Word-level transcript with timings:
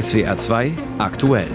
SWR 0.00 0.36
2 0.36 0.72
aktuell. 0.98 1.46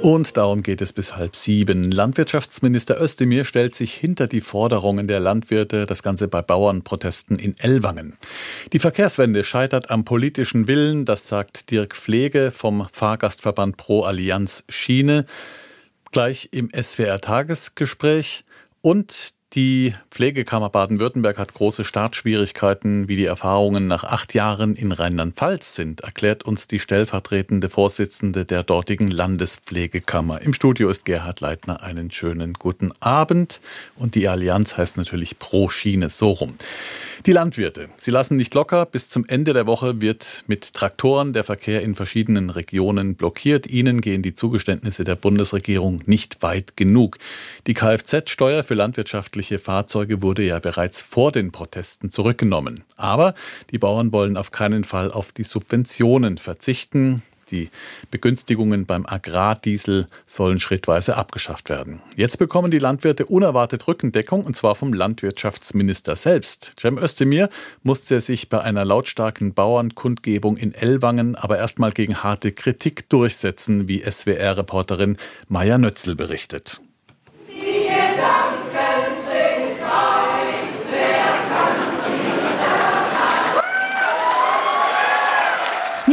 Und 0.00 0.38
darum 0.38 0.62
geht 0.62 0.80
es 0.80 0.94
bis 0.94 1.16
halb 1.16 1.36
sieben. 1.36 1.90
Landwirtschaftsminister 1.90 2.98
Özdemir 2.98 3.44
stellt 3.44 3.74
sich 3.74 3.92
hinter 3.92 4.26
die 4.26 4.40
Forderungen 4.40 5.06
der 5.06 5.20
Landwirte, 5.20 5.84
das 5.84 6.02
Ganze 6.02 6.28
bei 6.28 6.40
Bauernprotesten 6.40 7.38
in 7.38 7.58
Ellwangen. 7.58 8.16
Die 8.72 8.78
Verkehrswende 8.78 9.44
scheitert 9.44 9.90
am 9.90 10.06
politischen 10.06 10.66
Willen, 10.66 11.04
das 11.04 11.28
sagt 11.28 11.70
Dirk 11.70 11.94
Pflege 11.94 12.52
vom 12.52 12.88
Fahrgastverband 12.90 13.76
Pro 13.76 14.04
Allianz 14.04 14.64
Schiene 14.70 15.26
gleich 16.10 16.48
im 16.52 16.70
SWR 16.70 17.20
Tagesgespräch. 17.20 18.44
Und 18.80 19.34
die 19.54 19.94
Pflegekammer 20.12 20.70
Baden-Württemberg 20.70 21.36
hat 21.36 21.54
große 21.54 21.82
Startschwierigkeiten. 21.82 23.08
Wie 23.08 23.16
die 23.16 23.24
Erfahrungen 23.24 23.88
nach 23.88 24.04
acht 24.04 24.32
Jahren 24.32 24.76
in 24.76 24.92
Rheinland-Pfalz 24.92 25.74
sind, 25.74 26.02
erklärt 26.02 26.44
uns 26.44 26.68
die 26.68 26.78
stellvertretende 26.78 27.68
Vorsitzende 27.68 28.44
der 28.44 28.62
dortigen 28.62 29.10
Landespflegekammer. 29.10 30.40
Im 30.42 30.54
Studio 30.54 30.88
ist 30.88 31.04
Gerhard 31.04 31.40
Leitner. 31.40 31.82
Einen 31.82 32.12
schönen 32.12 32.52
guten 32.52 32.92
Abend. 33.00 33.60
Und 33.96 34.14
die 34.14 34.28
Allianz 34.28 34.76
heißt 34.76 34.96
natürlich 34.96 35.40
Pro 35.40 35.68
Schiene, 35.68 36.10
so 36.10 36.30
rum. 36.30 36.54
Die 37.26 37.32
Landwirte, 37.32 37.90
sie 37.96 38.12
lassen 38.12 38.36
nicht 38.36 38.54
locker. 38.54 38.86
Bis 38.86 39.08
zum 39.08 39.26
Ende 39.26 39.52
der 39.52 39.66
Woche 39.66 40.00
wird 40.00 40.44
mit 40.46 40.74
Traktoren 40.74 41.32
der 41.32 41.44
Verkehr 41.44 41.82
in 41.82 41.94
verschiedenen 41.94 42.50
Regionen 42.50 43.14
blockiert. 43.16 43.66
Ihnen 43.66 44.00
gehen 44.00 44.22
die 44.22 44.32
Zugeständnisse 44.32 45.04
der 45.04 45.16
Bundesregierung 45.16 46.02
nicht 46.06 46.40
weit 46.42 46.76
genug. 46.76 47.18
Die 47.66 47.74
Kfz-Steuer 47.74 48.64
für 48.64 48.74
landwirtschaftliche 48.74 49.39
Fahrzeuge 49.42 50.22
wurde 50.22 50.42
ja 50.42 50.58
bereits 50.58 51.02
vor 51.02 51.32
den 51.32 51.52
Protesten 51.52 52.10
zurückgenommen. 52.10 52.84
Aber 52.96 53.34
die 53.70 53.78
Bauern 53.78 54.12
wollen 54.12 54.36
auf 54.36 54.50
keinen 54.50 54.84
Fall 54.84 55.10
auf 55.10 55.32
die 55.32 55.44
Subventionen 55.44 56.38
verzichten. 56.38 57.22
Die 57.50 57.70
Begünstigungen 58.10 58.86
beim 58.86 59.06
Agrardiesel 59.06 60.06
sollen 60.26 60.60
schrittweise 60.60 61.16
abgeschafft 61.16 61.68
werden. 61.68 62.00
Jetzt 62.16 62.38
bekommen 62.38 62.70
die 62.70 62.78
Landwirte 62.78 63.26
unerwartet 63.26 63.86
Rückendeckung 63.88 64.44
und 64.44 64.56
zwar 64.56 64.76
vom 64.76 64.92
Landwirtschaftsminister 64.92 66.16
selbst. 66.16 66.74
Cem 66.78 66.98
Özdemir 66.98 67.48
musste 67.82 68.20
sich 68.20 68.48
bei 68.48 68.60
einer 68.60 68.84
lautstarken 68.84 69.54
Bauernkundgebung 69.54 70.56
in 70.56 70.74
Ellwangen 70.74 71.34
aber 71.34 71.58
erstmal 71.58 71.92
gegen 71.92 72.22
harte 72.22 72.52
Kritik 72.52 73.08
durchsetzen, 73.08 73.88
wie 73.88 74.02
SWR-Reporterin 74.08 75.16
Maya 75.48 75.78
Nötzel 75.78 76.14
berichtet. 76.14 76.80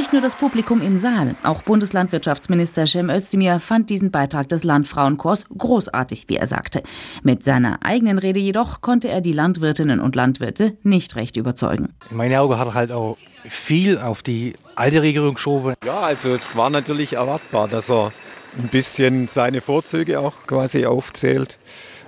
Nicht 0.08 0.14
nur 0.14 0.22
das 0.22 0.36
Publikum 0.36 0.82
im 0.82 0.96
Saal, 0.96 1.36
auch 1.44 1.64
Bundeslandwirtschaftsminister 1.64 2.88
Cem 2.88 3.10
Özdemir 3.10 3.60
fand 3.60 3.90
diesen 3.90 4.10
Beitrag 4.10 4.48
des 4.48 4.64
Landfrauenchors 4.64 5.44
großartig, 5.58 6.30
wie 6.30 6.38
er 6.38 6.48
sagte. 6.48 6.82
Mit 7.24 7.44
seiner 7.44 7.80
eigenen 7.84 8.18
Rede 8.18 8.40
jedoch 8.40 8.80
konnte 8.80 9.10
er 9.10 9.20
die 9.20 9.34
Landwirtinnen 9.34 10.00
und 10.00 10.16
Landwirte 10.16 10.78
nicht 10.82 11.18
recht 11.18 11.36
überzeugen. 11.36 11.94
In 12.10 12.16
meinen 12.16 12.38
Augen 12.38 12.58
hat 12.58 12.70
er 12.70 12.74
halt 12.74 12.92
auch 12.94 13.18
viel 13.50 13.98
auf 13.98 14.24
die 14.24 14.54
alte 14.76 15.02
Regierung 15.02 15.34
geschoben. 15.34 15.74
Ja, 15.86 16.00
also 16.00 16.36
es 16.36 16.56
war 16.56 16.70
natürlich 16.70 17.12
erwartbar, 17.18 17.68
dass 17.68 17.90
er 17.90 18.14
ein 18.58 18.70
bisschen 18.70 19.28
seine 19.28 19.60
Vorzüge 19.60 20.22
auch 20.22 20.36
quasi 20.48 20.86
aufzählt. 20.86 21.58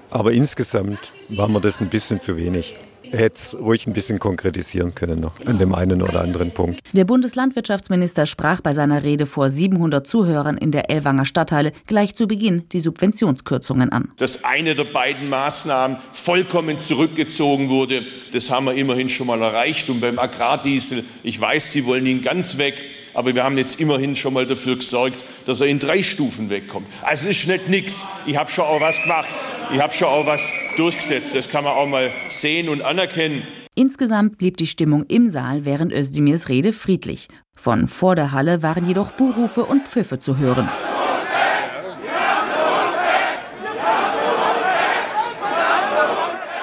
Aber 0.09 0.31
insgesamt 0.31 1.16
war 1.27 1.50
mir 1.50 1.59
das 1.59 1.81
ein 1.81 1.89
bisschen 1.89 2.22
zu 2.22 2.38
wenig 2.38 2.77
hätte 3.11 3.35
es 3.35 3.57
ruhig 3.59 3.88
ein 3.88 3.93
bisschen 3.93 4.19
konkretisieren 4.19 4.95
können 4.95 5.19
noch 5.19 5.33
an 5.45 5.57
dem 5.57 5.73
einen 5.73 6.02
oder 6.02 6.21
anderen 6.21 6.53
Punkt. 6.53 6.79
Der 6.93 7.05
Bundeslandwirtschaftsminister 7.05 8.25
sprach 8.25 8.61
bei 8.61 8.73
seiner 8.73 9.03
Rede 9.03 9.25
vor 9.25 9.49
700 9.49 10.07
Zuhörern 10.07 10.57
in 10.57 10.71
der 10.71 10.89
Ellwanger 10.89 11.25
Stadtteile 11.25 11.71
gleich 11.87 12.15
zu 12.15 12.27
Beginn 12.27 12.67
die 12.71 12.81
Subventionskürzungen 12.81 13.92
an. 13.92 14.11
Dass 14.17 14.43
eine 14.43 14.75
der 14.75 14.86
beiden 14.86 15.30
Maßnahmen 15.30 15.97
vollkommen 16.11 16.80
zurückgezogen 16.80 17.70
wurde, 17.70 18.03
das 18.31 18.49
haben 18.49 18.65
wir 18.65 18.73
immerhin 18.73 19.09
schon 19.09 19.27
mal 19.27 19.41
erreicht. 19.41 19.89
Und 19.89 20.02
beim 20.02 20.20
Agrardiesel, 20.20 21.03
ich 21.23 21.39
weiß, 21.39 21.71
Sie 21.71 21.86
wollen 21.86 22.05
ihn 22.05 22.21
ganz 22.21 22.58
weg, 22.58 22.76
aber 23.14 23.33
wir 23.33 23.43
haben 23.43 23.58
jetzt 23.58 23.80
immerhin 23.80 24.15
schon 24.15 24.33
mal 24.33 24.45
dafür 24.45 24.76
gesorgt, 24.76 25.23
dass 25.45 25.61
er 25.61 25.67
in 25.67 25.80
drei 25.80 26.03
Stufen 26.03 26.49
wegkommt. 26.49 26.87
Also 27.02 27.30
es 27.30 27.39
ist 27.39 27.47
nicht 27.47 27.70
nichts. 27.70 28.08
Ich 28.26 28.37
habe 28.37 28.49
schon 28.49 28.65
auch 28.65 28.81
was 28.81 29.02
gemacht. 29.02 29.45
Ich 29.73 29.81
habe 29.81 29.93
schon 29.93 30.08
auch 30.08 30.26
was 30.26 30.52
durchgesetzt. 30.79 31.35
Das 31.35 31.49
kann 31.49 31.63
man 31.63 31.73
auch 31.73 31.87
mal 31.87 32.11
sehen 32.27 32.69
und 32.69 32.81
anerkennen. 32.81 33.45
Insgesamt 33.75 34.37
blieb 34.37 34.57
die 34.57 34.67
Stimmung 34.67 35.03
im 35.07 35.29
Saal 35.29 35.65
während 35.65 35.93
Özdemirs 35.93 36.49
Rede 36.49 36.73
friedlich. 36.73 37.27
Von 37.55 37.87
vor 37.87 38.15
der 38.15 38.31
Halle 38.31 38.63
waren 38.63 38.87
jedoch 38.87 39.11
Buhrufe 39.11 39.65
und 39.65 39.87
Pfiffe 39.87 40.19
zu 40.19 40.37
hören. 40.37 40.69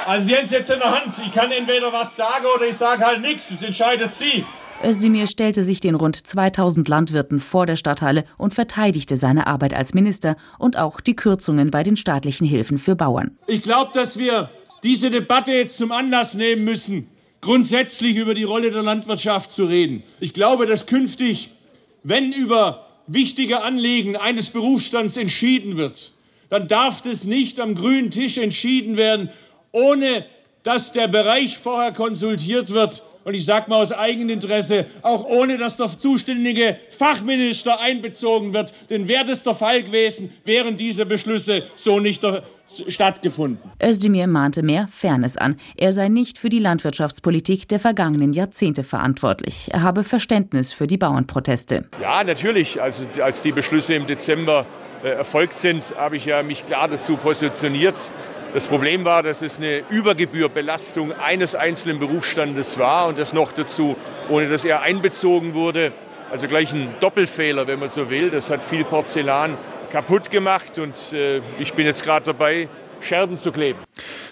Also 0.06 0.26
Sie 0.26 0.36
haben 0.36 0.44
es 0.44 0.50
jetzt 0.52 0.70
in 0.70 0.78
der 0.78 0.90
Hand. 0.90 1.14
Ich 1.24 1.32
kann 1.32 1.50
entweder 1.50 1.92
was 1.92 2.16
sagen 2.16 2.46
oder 2.54 2.66
ich 2.66 2.76
sage 2.76 3.04
halt 3.04 3.20
nichts. 3.20 3.48
Das 3.48 3.62
entscheidet 3.62 4.14
Sie. 4.14 4.44
Özdemir 4.84 5.26
stellte 5.26 5.64
sich 5.64 5.80
den 5.80 5.94
rund 5.94 6.26
2000 6.26 6.88
Landwirten 6.88 7.40
vor 7.40 7.66
der 7.66 7.76
Stadthalle 7.76 8.24
und 8.36 8.54
verteidigte 8.54 9.16
seine 9.16 9.46
Arbeit 9.46 9.74
als 9.74 9.94
Minister 9.94 10.36
und 10.58 10.76
auch 10.76 11.00
die 11.00 11.16
Kürzungen 11.16 11.70
bei 11.70 11.82
den 11.82 11.96
staatlichen 11.96 12.46
Hilfen 12.46 12.78
für 12.78 12.94
Bauern. 12.94 13.36
Ich 13.46 13.62
glaube, 13.62 13.92
dass 13.94 14.18
wir 14.18 14.50
diese 14.82 15.10
Debatte 15.10 15.52
jetzt 15.52 15.78
zum 15.78 15.92
Anlass 15.92 16.34
nehmen 16.34 16.64
müssen, 16.64 17.08
grundsätzlich 17.40 18.16
über 18.16 18.34
die 18.34 18.44
Rolle 18.44 18.70
der 18.70 18.82
Landwirtschaft 18.82 19.50
zu 19.50 19.64
reden. 19.64 20.02
Ich 20.20 20.32
glaube, 20.32 20.66
dass 20.66 20.86
künftig, 20.86 21.50
wenn 22.02 22.32
über 22.32 22.86
wichtige 23.06 23.62
Anliegen 23.62 24.16
eines 24.16 24.50
Berufsstands 24.50 25.16
entschieden 25.16 25.76
wird, 25.76 26.12
dann 26.50 26.68
darf 26.68 27.02
das 27.02 27.24
nicht 27.24 27.58
am 27.60 27.74
grünen 27.74 28.10
Tisch 28.10 28.38
entschieden 28.38 28.96
werden, 28.96 29.30
ohne 29.72 30.24
dass 30.62 30.92
der 30.92 31.08
Bereich 31.08 31.58
vorher 31.58 31.92
konsultiert 31.92 32.70
wird 32.70 33.02
und 33.26 33.34
ich 33.34 33.44
sage 33.44 33.68
mal 33.68 33.82
aus 33.82 33.90
Eigeninteresse, 33.90 34.86
auch 35.02 35.24
ohne 35.24 35.58
dass 35.58 35.76
der 35.76 35.88
zuständige 35.98 36.76
Fachminister 36.96 37.80
einbezogen 37.80 38.52
wird. 38.52 38.72
Denn 38.88 39.08
wäre 39.08 39.24
das 39.24 39.42
der 39.42 39.54
Fall 39.54 39.82
gewesen, 39.82 40.30
wären 40.44 40.76
diese 40.76 41.04
Beschlüsse 41.04 41.64
so 41.74 41.98
nicht 41.98 42.24
stattgefunden. 42.88 43.58
Özdemir 43.82 44.28
mahnte 44.28 44.62
mehr 44.62 44.86
Fairness 44.88 45.36
an. 45.36 45.56
Er 45.76 45.92
sei 45.92 46.08
nicht 46.08 46.38
für 46.38 46.50
die 46.50 46.60
Landwirtschaftspolitik 46.60 47.66
der 47.66 47.80
vergangenen 47.80 48.32
Jahrzehnte 48.32 48.84
verantwortlich. 48.84 49.70
Er 49.72 49.82
habe 49.82 50.04
Verständnis 50.04 50.70
für 50.70 50.86
die 50.86 50.96
Bauernproteste. 50.96 51.88
Ja, 52.00 52.22
natürlich. 52.22 52.80
Also, 52.80 53.02
als 53.20 53.42
die 53.42 53.50
Beschlüsse 53.50 53.94
im 53.94 54.06
Dezember 54.06 54.66
äh, 55.02 55.08
erfolgt 55.08 55.58
sind, 55.58 55.94
habe 55.96 56.16
ich 56.16 56.26
ja 56.26 56.44
mich 56.44 56.64
klar 56.64 56.86
dazu 56.86 57.16
positioniert. 57.16 57.96
Das 58.56 58.68
Problem 58.68 59.04
war, 59.04 59.22
dass 59.22 59.42
es 59.42 59.58
eine 59.58 59.82
Übergebührbelastung 59.90 61.12
eines 61.12 61.54
einzelnen 61.54 61.98
Berufsstandes 61.98 62.78
war 62.78 63.06
und 63.06 63.18
das 63.18 63.34
noch 63.34 63.52
dazu, 63.52 63.96
ohne 64.30 64.48
dass 64.48 64.64
er 64.64 64.80
einbezogen 64.80 65.52
wurde. 65.52 65.92
Also 66.30 66.48
gleich 66.48 66.72
ein 66.72 66.88
Doppelfehler, 67.00 67.66
wenn 67.66 67.78
man 67.78 67.90
so 67.90 68.08
will. 68.08 68.30
Das 68.30 68.48
hat 68.48 68.64
viel 68.64 68.82
Porzellan 68.84 69.58
kaputt 69.92 70.30
gemacht 70.30 70.78
und 70.78 71.12
äh, 71.12 71.42
ich 71.58 71.74
bin 71.74 71.84
jetzt 71.84 72.02
gerade 72.02 72.24
dabei, 72.24 72.70
Scherben 73.02 73.38
zu 73.38 73.52
kleben. 73.52 73.78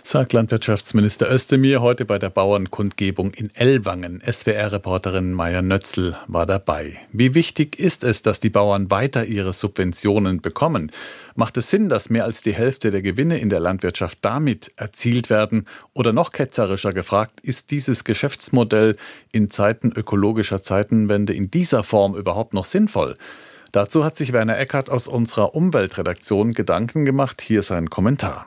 Sagt 0.07 0.35
Landwirtschaftsminister 0.35 1.33
Özdemir 1.33 1.81
heute 1.81 2.05
bei 2.05 2.19
der 2.19 2.29
Bauernkundgebung 2.29 3.33
in 3.33 3.49
Ellwangen. 3.55 4.21
SWR-Reporterin 4.21 5.33
Maya 5.33 5.63
Nötzl 5.63 6.15
war 6.27 6.45
dabei. 6.45 7.01
Wie 7.11 7.35
wichtig 7.35 7.79
ist 7.79 8.05
es, 8.05 8.21
dass 8.21 8.39
die 8.39 8.51
Bauern 8.51 8.91
weiter 8.91 9.25
ihre 9.25 9.55
Subventionen 9.55 10.43
bekommen? 10.43 10.93
Macht 11.37 11.57
es 11.57 11.71
Sinn, 11.71 11.89
dass 11.89 12.11
mehr 12.11 12.25
als 12.25 12.43
die 12.43 12.53
Hälfte 12.53 12.91
der 12.91 13.01
Gewinne 13.01 13.39
in 13.39 13.49
der 13.49 13.61
Landwirtschaft 13.61 14.19
damit 14.21 14.73
erzielt 14.77 15.31
werden? 15.31 15.65
Oder 15.95 16.13
noch 16.13 16.33
ketzerischer 16.33 16.93
gefragt, 16.93 17.41
ist 17.41 17.71
dieses 17.71 18.05
Geschäftsmodell 18.05 18.97
in 19.33 19.49
Zeiten 19.49 19.91
ökologischer 19.91 20.61
Zeitenwende 20.61 21.33
in 21.33 21.51
dieser 21.51 21.83
Form 21.83 22.15
überhaupt 22.15 22.53
noch 22.53 22.67
sinnvoll? 22.67 23.17
Dazu 23.73 24.05
hat 24.05 24.19
sich 24.19 24.35
Werner 24.35 24.59
Eckert 24.59 24.91
aus 24.91 25.09
unserer 25.09 25.55
Umweltredaktion 25.55 26.53
Gedanken 26.53 27.07
gemacht. 27.07 27.41
Hier 27.41 27.63
sein 27.63 27.89
Kommentar. 27.89 28.47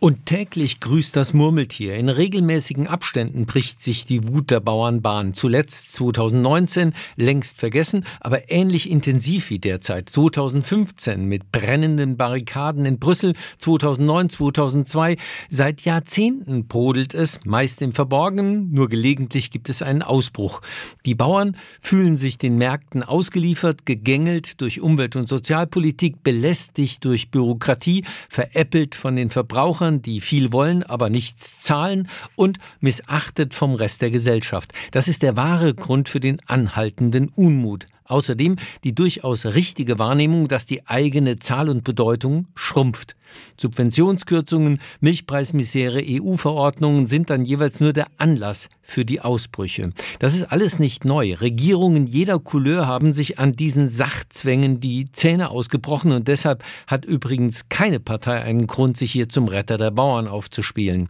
Und 0.00 0.26
täglich 0.26 0.78
grüßt 0.78 1.16
das 1.16 1.34
Murmeltier. 1.34 1.96
In 1.96 2.08
regelmäßigen 2.08 2.86
Abständen 2.86 3.46
bricht 3.46 3.82
sich 3.82 4.06
die 4.06 4.28
Wut 4.28 4.52
der 4.52 4.60
Bauern 4.60 5.02
Bahn. 5.02 5.34
Zuletzt 5.34 5.90
2019, 5.90 6.92
längst 7.16 7.58
vergessen, 7.58 8.04
aber 8.20 8.48
ähnlich 8.48 8.88
intensiv 8.88 9.50
wie 9.50 9.58
derzeit. 9.58 10.08
2015 10.08 11.24
mit 11.24 11.50
brennenden 11.50 12.16
Barrikaden 12.16 12.86
in 12.86 13.00
Brüssel, 13.00 13.34
2009, 13.58 14.30
2002. 14.30 15.16
Seit 15.50 15.80
Jahrzehnten 15.80 16.68
brodelt 16.68 17.12
es, 17.12 17.40
meist 17.44 17.82
im 17.82 17.92
Verborgenen, 17.92 18.70
nur 18.70 18.88
gelegentlich 18.88 19.50
gibt 19.50 19.68
es 19.68 19.82
einen 19.82 20.02
Ausbruch. 20.02 20.62
Die 21.06 21.16
Bauern 21.16 21.56
fühlen 21.80 22.14
sich 22.14 22.38
den 22.38 22.56
Märkten 22.56 23.02
ausgeliefert, 23.02 23.84
gegängelt 23.84 24.60
durch 24.60 24.80
Umwelt- 24.80 25.16
und 25.16 25.28
Sozialpolitik, 25.28 26.22
belästigt 26.22 27.04
durch 27.04 27.32
Bürokratie, 27.32 28.04
veräppelt 28.28 28.94
von 28.94 29.16
den 29.16 29.30
Verbrauchern 29.30 29.87
Beliefern, 29.88 30.02
die 30.02 30.20
viel 30.20 30.52
wollen, 30.52 30.82
aber 30.82 31.08
nichts 31.08 31.60
zahlen 31.60 32.08
und 32.36 32.58
missachtet 32.80 33.54
vom 33.54 33.74
Rest 33.74 34.02
der 34.02 34.10
Gesellschaft. 34.10 34.72
Das 34.92 35.08
ist 35.08 35.22
der 35.22 35.36
wahre 35.36 35.74
Grund 35.74 36.08
für 36.08 36.20
den 36.20 36.38
anhaltenden 36.46 37.28
Unmut. 37.28 37.86
Außerdem 38.04 38.56
die 38.84 38.94
durchaus 38.94 39.44
richtige 39.44 39.98
Wahrnehmung, 39.98 40.48
dass 40.48 40.66
die 40.66 40.86
eigene 40.86 41.38
Zahl 41.38 41.68
und 41.68 41.84
Bedeutung 41.84 42.46
schrumpft. 42.54 43.16
Subventionskürzungen, 43.60 44.80
Milchpreismisere, 45.00 46.02
EU-Verordnungen 46.04 47.06
sind 47.06 47.30
dann 47.30 47.44
jeweils 47.44 47.80
nur 47.80 47.92
der 47.92 48.06
Anlass 48.16 48.68
für 48.82 49.04
die 49.04 49.20
Ausbrüche. 49.20 49.90
Das 50.18 50.34
ist 50.34 50.44
alles 50.44 50.78
nicht 50.78 51.04
neu. 51.04 51.34
Regierungen 51.34 52.06
jeder 52.06 52.38
Couleur 52.38 52.86
haben 52.86 53.12
sich 53.12 53.38
an 53.38 53.52
diesen 53.52 53.88
Sachzwängen 53.88 54.80
die 54.80 55.10
Zähne 55.12 55.50
ausgebrochen 55.50 56.12
und 56.12 56.28
deshalb 56.28 56.62
hat 56.86 57.04
übrigens 57.04 57.68
keine 57.68 58.00
Partei 58.00 58.40
einen 58.40 58.66
Grund, 58.66 58.96
sich 58.96 59.12
hier 59.12 59.28
zum 59.28 59.48
Retter 59.48 59.78
der 59.78 59.90
Bauern 59.90 60.28
aufzuspielen. 60.28 61.08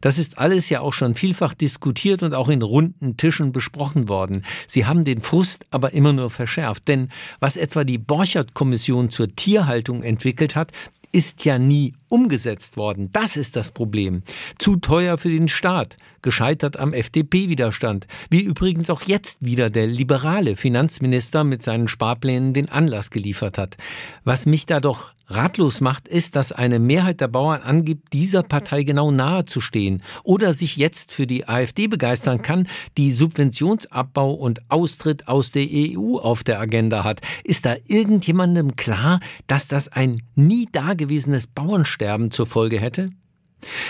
Das 0.00 0.18
ist 0.18 0.38
alles 0.38 0.68
ja 0.68 0.80
auch 0.80 0.92
schon 0.92 1.14
vielfach 1.14 1.54
diskutiert 1.54 2.22
und 2.22 2.34
auch 2.34 2.48
in 2.48 2.62
runden 2.62 3.16
Tischen 3.16 3.52
besprochen 3.52 4.08
worden. 4.08 4.44
Sie 4.66 4.86
haben 4.86 5.04
den 5.04 5.20
Frust 5.20 5.66
aber 5.70 5.94
immer 5.94 6.12
nur 6.12 6.30
verschärft. 6.30 6.88
Denn 6.88 7.08
was 7.40 7.56
etwa 7.56 7.84
die 7.84 7.98
Borchert-Kommission 7.98 9.10
zur 9.10 9.34
Tierhaltung 9.34 10.02
entwickelt 10.02 10.54
hat, 10.54 10.72
ist 11.16 11.46
ja 11.46 11.58
nie 11.58 11.94
umgesetzt 12.10 12.76
worden. 12.76 13.08
Das 13.10 13.38
ist 13.38 13.56
das 13.56 13.72
Problem. 13.72 14.22
Zu 14.58 14.76
teuer 14.76 15.16
für 15.16 15.30
den 15.30 15.48
Staat, 15.48 15.96
gescheitert 16.26 16.76
am 16.76 16.92
FDP-Widerstand, 16.92 18.08
wie 18.30 18.40
übrigens 18.40 18.90
auch 18.90 19.02
jetzt 19.02 19.38
wieder 19.44 19.70
der 19.70 19.86
liberale 19.86 20.56
Finanzminister 20.56 21.44
mit 21.44 21.62
seinen 21.62 21.86
Sparplänen 21.86 22.52
den 22.52 22.68
Anlass 22.68 23.12
geliefert 23.12 23.58
hat. 23.58 23.76
Was 24.24 24.44
mich 24.44 24.66
da 24.66 24.80
doch 24.80 25.12
ratlos 25.28 25.80
macht, 25.80 26.08
ist, 26.08 26.34
dass 26.34 26.50
eine 26.50 26.80
Mehrheit 26.80 27.20
der 27.20 27.28
Bauern 27.28 27.62
angibt, 27.62 28.12
dieser 28.12 28.42
Partei 28.42 28.82
genau 28.82 29.12
nahe 29.12 29.44
zu 29.44 29.60
stehen 29.60 30.02
oder 30.24 30.52
sich 30.52 30.76
jetzt 30.76 31.12
für 31.12 31.28
die 31.28 31.46
AfD 31.46 31.86
begeistern 31.86 32.42
kann, 32.42 32.66
die 32.96 33.12
Subventionsabbau 33.12 34.32
und 34.32 34.68
Austritt 34.68 35.28
aus 35.28 35.52
der 35.52 35.68
EU 35.70 36.18
auf 36.18 36.42
der 36.42 36.58
Agenda 36.58 37.04
hat. 37.04 37.20
Ist 37.44 37.66
da 37.66 37.76
irgendjemandem 37.86 38.74
klar, 38.74 39.20
dass 39.46 39.68
das 39.68 39.86
ein 39.86 40.20
nie 40.34 40.66
dagewesenes 40.72 41.46
Bauernsterben 41.46 42.32
zur 42.32 42.46
Folge 42.46 42.80
hätte? 42.80 43.10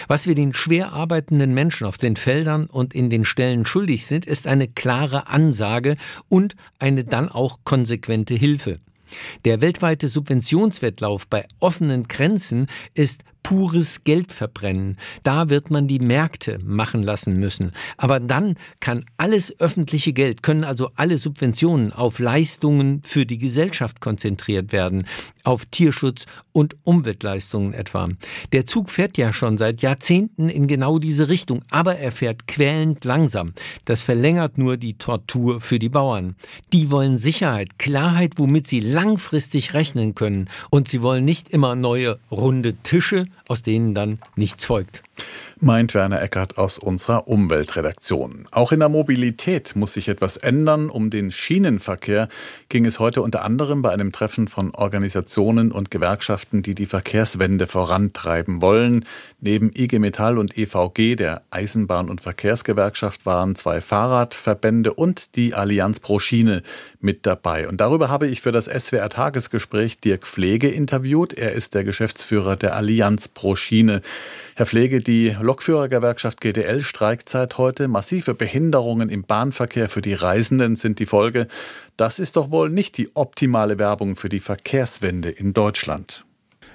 Was 0.09 0.27
wir 0.27 0.35
den 0.35 0.55
schwer 0.55 0.93
arbeitenden 0.93 1.53
Menschen 1.53 1.87
auf 1.87 1.99
den 1.99 2.17
Feldern 2.17 2.67
und 2.67 2.95
in 2.95 3.11
den 3.11 3.25
Stellen 3.25 3.67
schuldig 3.67 4.07
sind, 4.07 4.27
ist 4.27 4.47
eine 4.47 4.69
klare 4.69 5.29
Ansage 5.29 5.97
und 6.29 6.57
eine 6.79 7.05
dann 7.05 7.29
auch 7.29 7.59
konsequente 7.65 8.35
Hilfe. 8.35 8.79
Der 9.45 9.61
weltweite 9.61 10.09
Subventionswettlauf 10.09 11.29
bei 11.29 11.47
offenen 11.61 12.09
Grenzen 12.09 12.67
ist 12.95 13.23
pures 13.47 14.03
Geldverbrennen. 14.03 14.99
Da 15.23 15.49
wird 15.49 15.71
man 15.71 15.87
die 15.87 16.01
Märkte 16.01 16.59
machen 16.65 17.05
lassen 17.05 17.39
müssen. 17.39 17.71
Aber 17.97 18.19
dann 18.19 18.57
kann 18.81 19.05
alles 19.19 19.61
öffentliche 19.61 20.13
Geld, 20.13 20.43
können 20.43 20.65
also 20.65 20.91
alle 20.97 21.17
Subventionen 21.17 21.93
auf 21.93 22.19
Leistungen 22.19 23.03
für 23.05 23.25
die 23.25 23.39
Gesellschaft 23.39 24.01
konzentriert 24.01 24.73
werden, 24.73 25.07
auf 25.45 25.65
Tierschutz 25.67 26.27
und 26.51 26.75
Umweltleistungen 26.83 27.73
etwa. 27.73 28.09
Der 28.51 28.67
Zug 28.67 28.91
fährt 28.91 29.17
ja 29.17 29.33
schon 29.33 29.59
seit 29.59 29.81
Jahrzehnten 29.81 30.49
in 30.49 30.67
genau 30.67 30.99
diese 30.99 31.29
Richtung, 31.29 31.63
aber 31.71 31.99
er 31.99 32.11
fährt 32.11 32.49
quälend 32.49 33.05
langsam. 33.05 33.53
Das 33.85 34.01
verlängert 34.01 34.59
nur 34.59 34.77
die 34.77 34.95
Tortur 34.95 35.61
für 35.61 35.79
die 35.79 35.89
Bauern. 35.89 36.35
Die 36.73 36.91
wollen 36.91 37.17
Sicherheit, 37.17 37.79
Klarheit, 37.79 38.33
womit 38.39 38.67
sie 38.67 38.81
langfristig 38.81 39.73
rechnen 39.73 40.17
können. 40.17 40.49
Und 40.71 40.89
sie 40.89 41.01
wollen 41.01 41.25
nicht 41.25 41.51
immer 41.51 41.77
neue 41.77 42.19
runde 42.29 42.75
Tische, 42.83 43.27
aus 43.49 43.63
denen 43.63 43.95
dann 43.95 44.19
nichts 44.35 44.65
folgt 44.65 45.03
meint 45.59 45.95
Werner 45.95 46.21
Eckert 46.21 46.59
aus 46.59 46.79
unserer 46.79 47.29
Umweltredaktion. 47.29 48.47
Auch 48.51 48.73
in 48.73 48.81
der 48.81 48.91
Mobilität 48.91 49.75
muss 49.75 49.95
sich 49.95 50.09
etwas 50.09 50.37
ändern. 50.37 50.91
Um 50.91 51.09
den 51.09 51.31
Schienenverkehr 51.33 52.29
ging 52.69 52.85
es 52.85 52.99
heute 52.99 53.23
unter 53.23 53.43
anderem 53.43 53.81
bei 53.81 53.91
einem 53.91 54.13
Treffen 54.13 54.49
von 54.49 54.75
Organisationen 54.75 55.73
und 55.73 55.91
Gewerkschaften, 55.91 56.63
die 56.63 56.75
die 56.75 56.87
Verkehrswende 56.87 57.67
vorantreiben 57.67 58.61
wollen. 58.61 59.07
Neben 59.41 59.71
IG 59.75 59.99
Metall 59.99 60.39
und 60.39 60.59
EVG, 60.59 61.17
der 61.17 61.43
Eisenbahn- 61.51 62.11
und 62.11 62.21
Verkehrsgewerkschaft, 62.21 63.25
waren 63.25 63.55
zwei 63.55 63.81
Fahrradverbände 63.81 64.93
und 64.93 65.37
die 65.37 65.55
Allianz 65.55 66.01
pro 66.01 66.19
Schiene 66.19 66.63
mit 67.01 67.25
dabei. 67.25 67.69
Und 67.69 67.81
darüber 67.81 68.11
habe 68.11 68.27
ich 68.27 68.43
für 68.43 68.53
das 68.53 68.67
SWR 68.67 69.09
Tagesgespräch 69.09 70.01
Dirk 70.01 70.27
Pflege 70.27 70.69
interviewt. 70.69 71.33
Er 71.33 71.53
ist 71.53 71.75
der 71.75 71.85
Geschäftsführer 71.85 72.57
der 72.57 72.77
Allianz 72.77 73.29
pro 73.29 73.55
Schiene. 73.55 74.03
Herr 74.59 74.65
Pflege, 74.65 75.01
die 75.01 75.37
Lokführergewerkschaft 75.39 76.41
GDL 76.41 76.81
streikt 76.81 77.29
seit 77.29 77.59
heute. 77.59 77.89
Massive 77.89 78.33
Behinderungen 78.33 79.11
im 79.11 79.23
Bahnverkehr 79.23 79.91
für 79.91 80.01
die 80.01 80.15
Reisenden 80.15 80.77
sind 80.77 80.99
die 80.99 81.05
Folge. 81.05 81.47
Das 81.99 82.19
ist 82.19 82.37
doch 82.37 82.51
wohl 82.51 82.71
nicht 82.71 82.97
die 82.97 83.15
optimale 83.15 83.79
Werbung 83.79 84.17
für 84.17 84.31
die 84.31 84.41
Verkehrswende 84.41 85.29
in 85.29 85.53
Deutschland. 85.53 86.25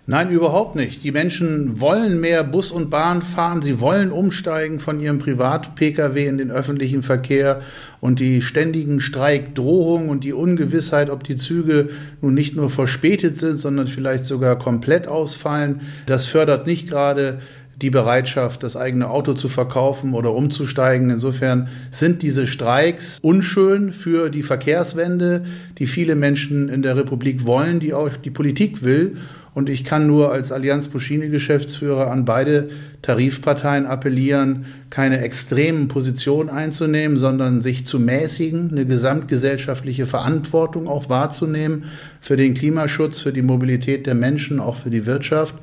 Nein, 0.06 0.30
überhaupt 0.30 0.75
nicht. 0.75 1.04
Die 1.04 1.12
Menschen 1.12 1.80
wollen 1.80 2.19
mehr 2.19 2.44
Bus 2.44 2.72
und 2.72 2.92
Bahn 2.92 3.24
fahren. 3.24 3.63
Sie 3.63 3.80
wollen 3.80 4.12
umsteigen 4.12 4.80
von 4.80 5.00
ihrem 5.00 5.18
Privat-Pkw 5.18 6.28
in 6.28 6.38
den 6.38 6.51
öffentlichen 6.51 7.01
Verkehr. 7.01 7.62
Und 8.00 8.19
die 8.19 8.44
ständigen 8.44 9.00
Streikdrohungen 9.00 10.10
und 10.10 10.24
die 10.24 10.33
Ungewissheit, 10.33 11.10
ob 11.10 11.24
die 11.24 11.36
Züge 11.36 11.89
nun 12.19 12.36
nicht 12.36 12.56
nur 12.56 12.69
verspätet 12.69 13.38
sind, 13.38 13.57
sondern 13.57 13.88
vielleicht 13.88 14.24
sogar 14.24 14.60
komplett 14.60 15.07
ausfallen, 15.07 15.81
das 16.06 16.25
fördert 16.25 16.68
nicht 16.68 16.89
gerade 16.89 17.39
die 17.81 17.89
Bereitschaft, 17.89 18.63
das 18.63 18.75
eigene 18.75 19.10
Auto 19.10 19.33
zu 19.33 19.50
verkaufen 19.50 20.13
oder 20.13 20.33
umzusteigen. 20.33 21.10
Insofern 21.10 21.68
sind 21.89 22.22
diese 22.22 22.45
Streiks 22.45 23.19
unschön 23.22 23.92
für 23.92 24.30
die 24.30 24.44
Verkehrswende, 24.44 25.44
die 25.78 25.88
viele 25.88 26.16
Menschen 26.16 26.69
in 26.69 26.83
der 26.83 26.95
Republik 26.95 27.45
wollen, 27.45 27.80
die 27.80 27.94
auch 27.94 28.10
die 28.10 28.30
Politik 28.30 28.83
will. 28.83 29.18
Und 29.54 29.68
ich 29.68 29.83
kann 29.83 30.07
nur 30.07 30.31
als 30.31 30.51
Allianz 30.54 30.88
Buschine 30.88 31.30
Geschäftsführer 31.30 32.10
an 32.10 32.24
beide 32.24 32.69
Tarifparteien 33.01 33.86
appellieren, 33.86 34.66
keine 34.89 35.19
extremen 35.19 35.89
Positionen 35.89 36.50
einzunehmen, 36.50 37.18
sondern 37.18 37.62
sich 37.62 37.86
zu 37.86 38.00
mäßigen, 38.00 38.72
eine 38.72 38.86
gesamtgesellschaftliche 38.86 40.06
Verantwortung 40.06 40.88
auch 40.88 41.10
wahrzunehmen 41.10 41.86
für 42.22 42.38
den 42.38 42.54
Klimaschutz, 42.54 43.19
für 43.19 43.33
die 43.33 43.42
Mobilität 43.42 44.07
der 44.07 44.16
Menschen, 44.16 44.62
auch 44.62 44.78
für 44.78 44.89
die 44.89 45.06
Wirtschaft 45.06 45.56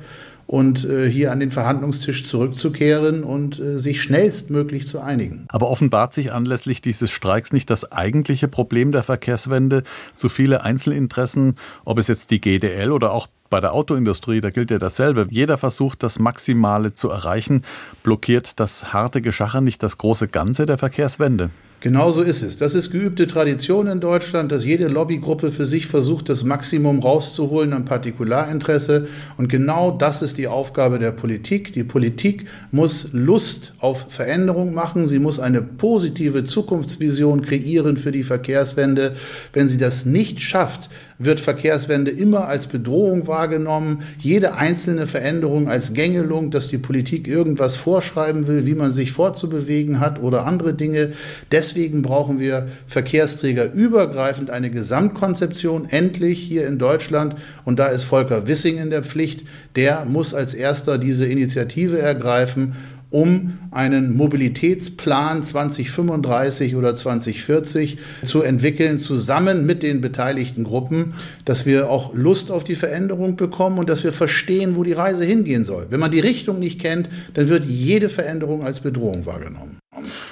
und 0.49 0.83
äh, 0.83 1.07
hier 1.07 1.31
an 1.31 1.39
den 1.39 1.51
Verhandlungstisch 1.51 2.25
zurückzukehren 2.25 3.23
und 3.23 3.59
äh, 3.59 3.77
sich 3.77 4.01
schnellstmöglich 4.01 4.87
zu 4.87 4.99
einigen. 4.99 5.45
Aber 5.47 5.69
offenbart 5.69 6.11
sich 6.11 6.31
anlässlich 6.31 6.81
dieses 6.81 7.11
Streiks 7.11 7.53
nicht 7.53 7.69
das 7.69 7.91
eigentliche 7.91 8.47
Problem 8.47 8.91
der 8.91 9.03
Verkehrswende? 9.03 9.83
Zu 10.15 10.27
viele 10.27 10.63
Einzelinteressen, 10.63 11.55
ob 11.85 11.99
es 11.99 12.07
jetzt 12.07 12.31
die 12.31 12.41
GDL 12.41 12.91
oder 12.91 13.11
auch 13.11 13.27
bei 13.51 13.59
der 13.59 13.73
Autoindustrie, 13.73 14.41
da 14.41 14.49
gilt 14.49 14.71
ja 14.71 14.79
dasselbe. 14.79 15.27
Jeder 15.29 15.59
versucht, 15.59 16.01
das 16.01 16.17
Maximale 16.17 16.95
zu 16.95 17.09
erreichen. 17.09 17.61
Blockiert 18.01 18.59
das 18.59 18.91
harte 18.91 19.21
Geschacher 19.21 19.61
nicht 19.61 19.83
das 19.83 19.99
große 19.99 20.29
Ganze 20.29 20.65
der 20.65 20.79
Verkehrswende? 20.79 21.51
Genau 21.81 22.11
so 22.11 22.21
ist 22.23 22.41
es. 22.41 22.57
Das 22.57 22.75
ist 22.75 22.91
geübte 22.91 23.25
Tradition 23.25 23.87
in 23.87 24.01
Deutschland, 24.01 24.51
dass 24.51 24.65
jede 24.65 24.89
Lobbygruppe 24.89 25.49
für 25.49 25.65
sich 25.65 25.87
versucht, 25.87 26.27
das 26.27 26.43
Maximum 26.43 26.99
rauszuholen 26.99 27.71
an 27.71 27.85
Partikularinteresse. 27.85 29.07
Und 29.37 29.47
genau 29.47 29.89
das 29.91 30.21
ist 30.21 30.37
die 30.37 30.49
Aufgabe 30.49 30.99
der 30.99 31.13
Politik. 31.13 31.71
Die 31.71 31.85
Politik 31.85 32.47
muss 32.71 33.13
Lust 33.13 33.75
auf 33.79 34.07
Veränderung 34.09 34.73
machen. 34.73 35.07
Sie 35.07 35.19
muss 35.19 35.39
eine 35.39 35.61
positive 35.61 36.43
Zukunftsvision 36.43 37.43
kreieren 37.43 37.95
für 37.95 38.11
die 38.11 38.23
Verkehrswende. 38.23 39.15
Wenn 39.53 39.69
sie 39.69 39.77
das 39.77 40.03
nicht 40.03 40.41
schafft, 40.41 40.89
wird 41.19 41.41
Verkehrswende 41.41 42.11
immer 42.11 42.47
als 42.47 42.67
Bedrohung 42.67 43.27
wahrgenommen, 43.27 44.03
jede 44.19 44.55
einzelne 44.55 45.05
Veränderung 45.05 45.69
als 45.69 45.93
Gängelung, 45.93 46.49
dass 46.49 46.69
die 46.69 46.77
Politik 46.77 47.27
irgendwas 47.27 47.75
vorschreiben 47.75 48.47
will, 48.47 48.65
wie 48.65 48.73
man 48.73 48.93
sich 48.93 49.11
fortzubewegen 49.11 49.99
hat 49.99 50.23
oder 50.23 50.45
andere 50.45 50.73
Dinge. 50.73 51.11
Deswegen 51.51 52.01
brauchen 52.01 52.39
wir 52.39 52.69
Verkehrsträger 52.87 53.71
übergreifend 53.71 54.49
eine 54.49 54.71
Gesamtkonzeption, 54.71 55.89
endlich 55.89 56.39
hier 56.39 56.65
in 56.65 56.79
Deutschland. 56.79 57.35
Und 57.65 57.79
da 57.79 57.87
ist 57.87 58.05
Volker 58.05 58.47
Wissing 58.47 58.77
in 58.77 58.89
der 58.89 59.03
Pflicht. 59.03 59.43
Der 59.75 60.05
muss 60.05 60.33
als 60.33 60.53
erster 60.53 60.97
diese 60.97 61.25
Initiative 61.25 61.99
ergreifen 61.99 62.75
um 63.11 63.57
einen 63.71 64.15
Mobilitätsplan 64.15 65.41
2035 65.41 66.75
oder 66.75 66.93
2040 66.93 67.97
zu 68.23 68.43
entwickeln, 68.43 68.99
zusammen 68.99 69.65
mit 69.65 69.81
den 69.81 70.01
beteiligten 70.01 70.63
Gruppen, 70.63 71.13
dass 71.45 71.65
wir 71.65 71.89
auch 71.89 72.13
Lust 72.13 72.51
auf 72.51 72.63
die 72.63 72.75
Veränderung 72.75 73.35
bekommen 73.35 73.79
und 73.79 73.89
dass 73.89 74.03
wir 74.03 74.13
verstehen, 74.13 74.75
wo 74.75 74.83
die 74.83 74.93
Reise 74.93 75.25
hingehen 75.25 75.65
soll. 75.65 75.87
Wenn 75.89 75.99
man 75.99 76.11
die 76.11 76.19
Richtung 76.19 76.59
nicht 76.59 76.79
kennt, 76.79 77.09
dann 77.33 77.49
wird 77.49 77.65
jede 77.65 78.09
Veränderung 78.09 78.63
als 78.63 78.79
Bedrohung 78.79 79.25
wahrgenommen. 79.25 79.79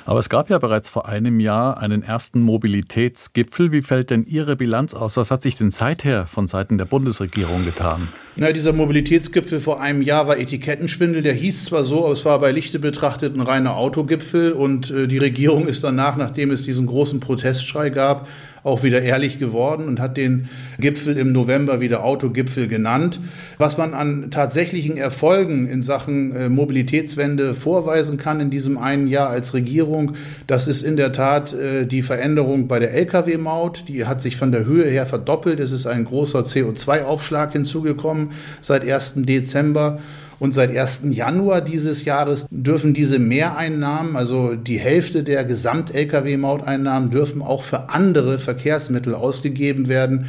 Aber 0.05 0.19
es 0.19 0.29
gab 0.29 0.50
ja 0.50 0.60
bereits 0.60 0.89
vor 0.89 1.07
einem 1.07 1.39
Jahr 1.39 1.79
einen 1.79 2.03
ersten 2.03 2.41
Mobilitätsgipfel. 2.41 3.72
Wie 3.72 3.81
fällt 3.81 4.12
denn 4.12 4.24
Ihre 4.24 4.55
Bilanz 4.55 4.93
aus? 4.93 5.17
Was 5.17 5.31
hat 5.31 5.41
sich 5.41 5.55
denn 5.55 5.72
seither 5.72 6.27
von 6.27 6.48
Seiten 6.48 6.77
der 6.77 6.86
Bundesregierung 6.86 7.65
getan? 7.65 8.10
Na, 8.39 8.51
dieser 8.51 8.72
Mobilitätsgipfel 8.72 9.60
vor 9.60 9.82
einem 9.82 10.03
Jahr 10.03 10.27
war 10.27 10.38
Etikettenschwindel. 10.38 11.24
Der 11.24 11.34
hieß 11.34 11.65
zwar 11.65 11.84
so, 11.84 12.03
aber 12.03 12.12
es 12.12 12.24
war 12.24 12.39
bei 12.39 12.51
Lichte 12.51 12.77
betrachtet 12.77 13.36
ein 13.36 13.41
reiner 13.41 13.75
Autogipfel. 13.75 14.51
Und 14.51 14.91
äh, 14.91 15.08
die 15.08 15.17
Regierung 15.17 15.67
ist 15.67 15.84
danach, 15.84 16.17
nachdem 16.17 16.51
es 16.51 16.62
diesen 16.62 16.86
großen 16.86 17.20
Protestschrei 17.20 17.89
gab, 17.89 18.27
auch 18.67 18.84
wieder 18.84 19.01
ehrlich 19.01 19.39
geworden 19.39 19.88
und 19.88 20.00
hat 20.00 20.17
den 20.17 20.50
Gipfel 20.77 21.17
im 21.17 21.32
November 21.32 21.79
wieder 21.79 22.03
Autogipfel 22.03 22.67
genannt. 22.67 23.20
Was 23.58 23.77
man 23.77 23.94
an 23.94 24.29
tatsächlichen 24.29 24.98
Erfolgen 24.98 25.67
in 25.67 25.82
Sachen 25.82 26.36
äh, 26.36 26.50
Mobilitätswende 26.50 27.56
vorweisen 27.56 28.17
kann 28.17 28.39
in 28.39 28.50
diesem 28.50 28.77
einen 28.77 29.08
Jahr 29.08 29.29
als 29.29 29.53
Regierung, 29.53 30.13
das 30.48 30.67
ist 30.67 30.82
in 30.82 30.98
der 30.98 31.13
Tat 31.13 31.53
äh, 31.53 31.86
die 31.86 32.01
Veränderung 32.01 32.67
bei 32.67 32.79
der 32.79 32.94
Lkw-Maut. 32.94 33.86
Die 33.88 34.06
hat 34.06 34.22
sich 34.22 34.36
von 34.36 34.51
der 34.51 34.65
Höhe 34.65 34.89
her 34.89 35.08
verdoppelt. 35.08 35.60
Es 35.60 35.72
ist 35.72 35.88
ein 35.88 36.06
großer 36.06 36.41
CO2-Aufschlag 36.41 37.53
hinzugekommen 37.53 38.26
seit 38.62 38.89
1. 38.89 39.13
Dezember. 39.17 40.00
Und 40.39 40.53
seit 40.53 40.75
1. 40.75 41.01
Januar 41.10 41.62
dieses 41.62 42.05
Jahres 42.05 42.46
dürfen 42.51 42.93
diese 42.93 43.17
Mehreinnahmen, 43.17 44.15
also 44.15 44.53
die 44.53 44.77
Hälfte 44.77 45.24
der 45.24 45.43
Gesamt-Lkw-Mauteinnahmen, 45.43 47.10
dürfen 47.10 47.41
auch 47.41 47.63
für 47.63 47.89
andere 47.89 48.38
Verkehrsmittel 48.38 49.15
ausgegeben 49.15 49.88
werden. 49.88 50.27